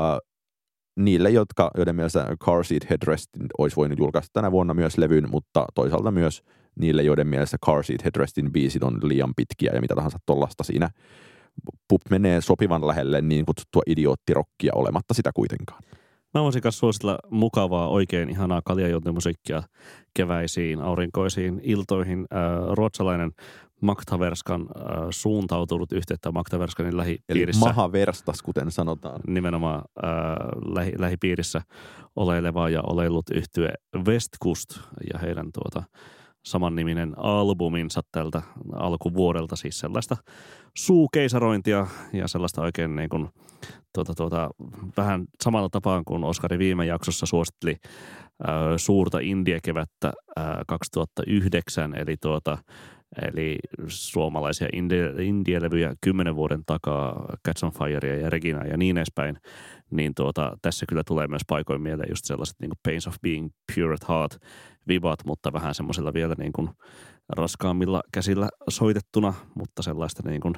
[0.96, 5.64] niille, jotka, joiden mielestä Car Seat Headrestin olisi voinut julkaista tänä vuonna myös levyn, mutta
[5.74, 6.42] toisaalta myös
[6.80, 10.90] niille, joiden mielestä Car Seat Headrestin biisit on liian pitkiä ja mitä tahansa tollasta siinä.
[11.88, 15.82] Pup menee sopivan lähelle niin kutsuttua idioottirokkia olematta sitä kuitenkaan.
[16.34, 19.62] Mä voisin kanssa suositella mukavaa, oikein ihanaa kaljajuontimusiikkia
[20.14, 22.18] keväisiin, aurinkoisiin iltoihin.
[22.18, 23.32] Äh, ruotsalainen
[23.82, 27.66] Maktaverskan äh, suuntautunut yhteyttä Maktaverskanin lähipiirissä.
[27.66, 29.20] Eli mahaverstas, kuten sanotaan.
[29.26, 30.12] Nimenomaan äh,
[30.74, 31.60] lähi, lähipiirissä
[32.16, 33.72] oleileva ja oleillut yhtye
[34.06, 34.80] Westkust
[35.12, 35.82] ja heidän tuota,
[36.46, 40.16] samanniminen albuminsa tältä alkuvuodelta, siis sellaista
[40.76, 43.28] suukeisarointia ja sellaista oikein niin kuin,
[43.94, 44.50] tuota, tuota,
[44.96, 52.58] vähän samalla tapaan kuin Oskari viime jaksossa suositteli äh, suurta India-kevättä äh, 2009, eli tuota,
[53.22, 54.68] Eli suomalaisia
[55.18, 59.38] indie-levyjä kymmenen vuoden takaa, Cats on Fire ja Regina ja niin edespäin,
[59.90, 63.94] niin tuota, tässä kyllä tulee myös paikoin mieleen just sellaiset niin Pains of Being Pure
[63.94, 64.36] at Heart
[64.88, 66.68] vibat, mutta vähän semmoisella vielä niin kuin
[67.28, 70.54] raskaammilla käsillä soitettuna, mutta sellaista niin kuin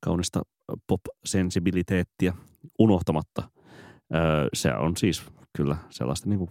[0.00, 0.42] kaunista
[0.86, 2.34] pop-sensibiliteettiä
[2.78, 3.50] unohtamatta.
[4.14, 5.22] Öö, se on siis
[5.56, 6.50] kyllä sellaista niin kuin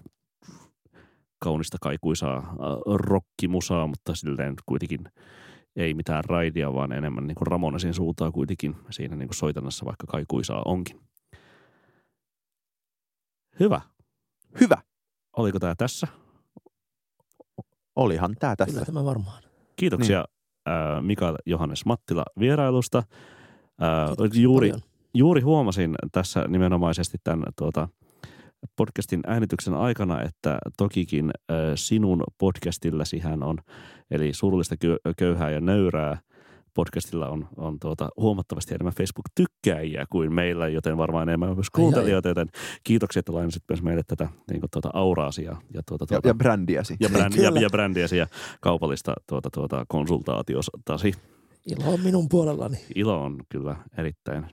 [1.40, 2.56] kaunista kaikuisaa
[2.96, 5.00] rockimusaa, mutta silleen kuitenkin
[5.76, 10.08] ei mitään raidia, vaan enemmän niin kuin Ramonesin suuntaa kuitenkin siinä niin kuin soitannassa, vaikka
[10.08, 11.00] kaikuisaa onkin.
[13.60, 13.82] Hyvä.
[14.60, 14.78] Hyvä.
[15.38, 16.08] Oliko tämä tässä?
[17.96, 18.74] Olihan tämä tässä.
[18.74, 19.44] Kyllä tämä varmaan.
[19.76, 20.76] Kiitoksia niin.
[20.76, 22.98] äh, Mikael Johannes Mattila vierailusta.
[22.98, 24.72] Äh, juuri,
[25.14, 27.90] juuri huomasin tässä nimenomaisesti tämän tuota,
[28.76, 31.32] podcastin äänityksen aikana, että tokikin
[31.76, 33.58] sinun podcastillasi hän on,
[34.12, 34.76] eli surullista
[35.18, 36.20] köyhää ja nöyrää,
[36.78, 42.48] podcastilla on, on tuota, huomattavasti enemmän Facebook-tykkäjiä kuin meillä, joten varmaan enemmän myös kuuntelijoita, joten
[42.84, 46.30] kiitoksia, että lainasit myös meille tätä niin kuin, tuota, auraasi ja, ja, tuota, tuota, ja,
[46.30, 46.96] ja brändiäsi.
[47.00, 48.28] Ja, bränd, ja, ja brändiäsi ja
[48.62, 51.14] kaupallista tuota, tuota, konsultaatiotasi.
[51.66, 52.78] Ilo on minun puolellani.
[52.96, 54.46] Ilo on kyllä erittäin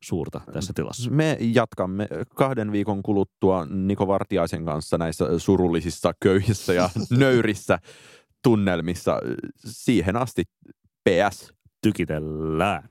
[0.00, 1.10] suurta tässä tilassa.
[1.10, 7.78] Me jatkamme kahden viikon kuluttua Niko Vartiaisen kanssa näissä surullisissa, köyhissä ja nöyrissä
[8.42, 9.20] tunnelmissa.
[9.56, 10.42] Siihen asti
[11.08, 11.52] PS.
[11.82, 12.88] Tykitellään.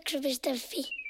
[0.00, 1.01] Que je a t'afficher.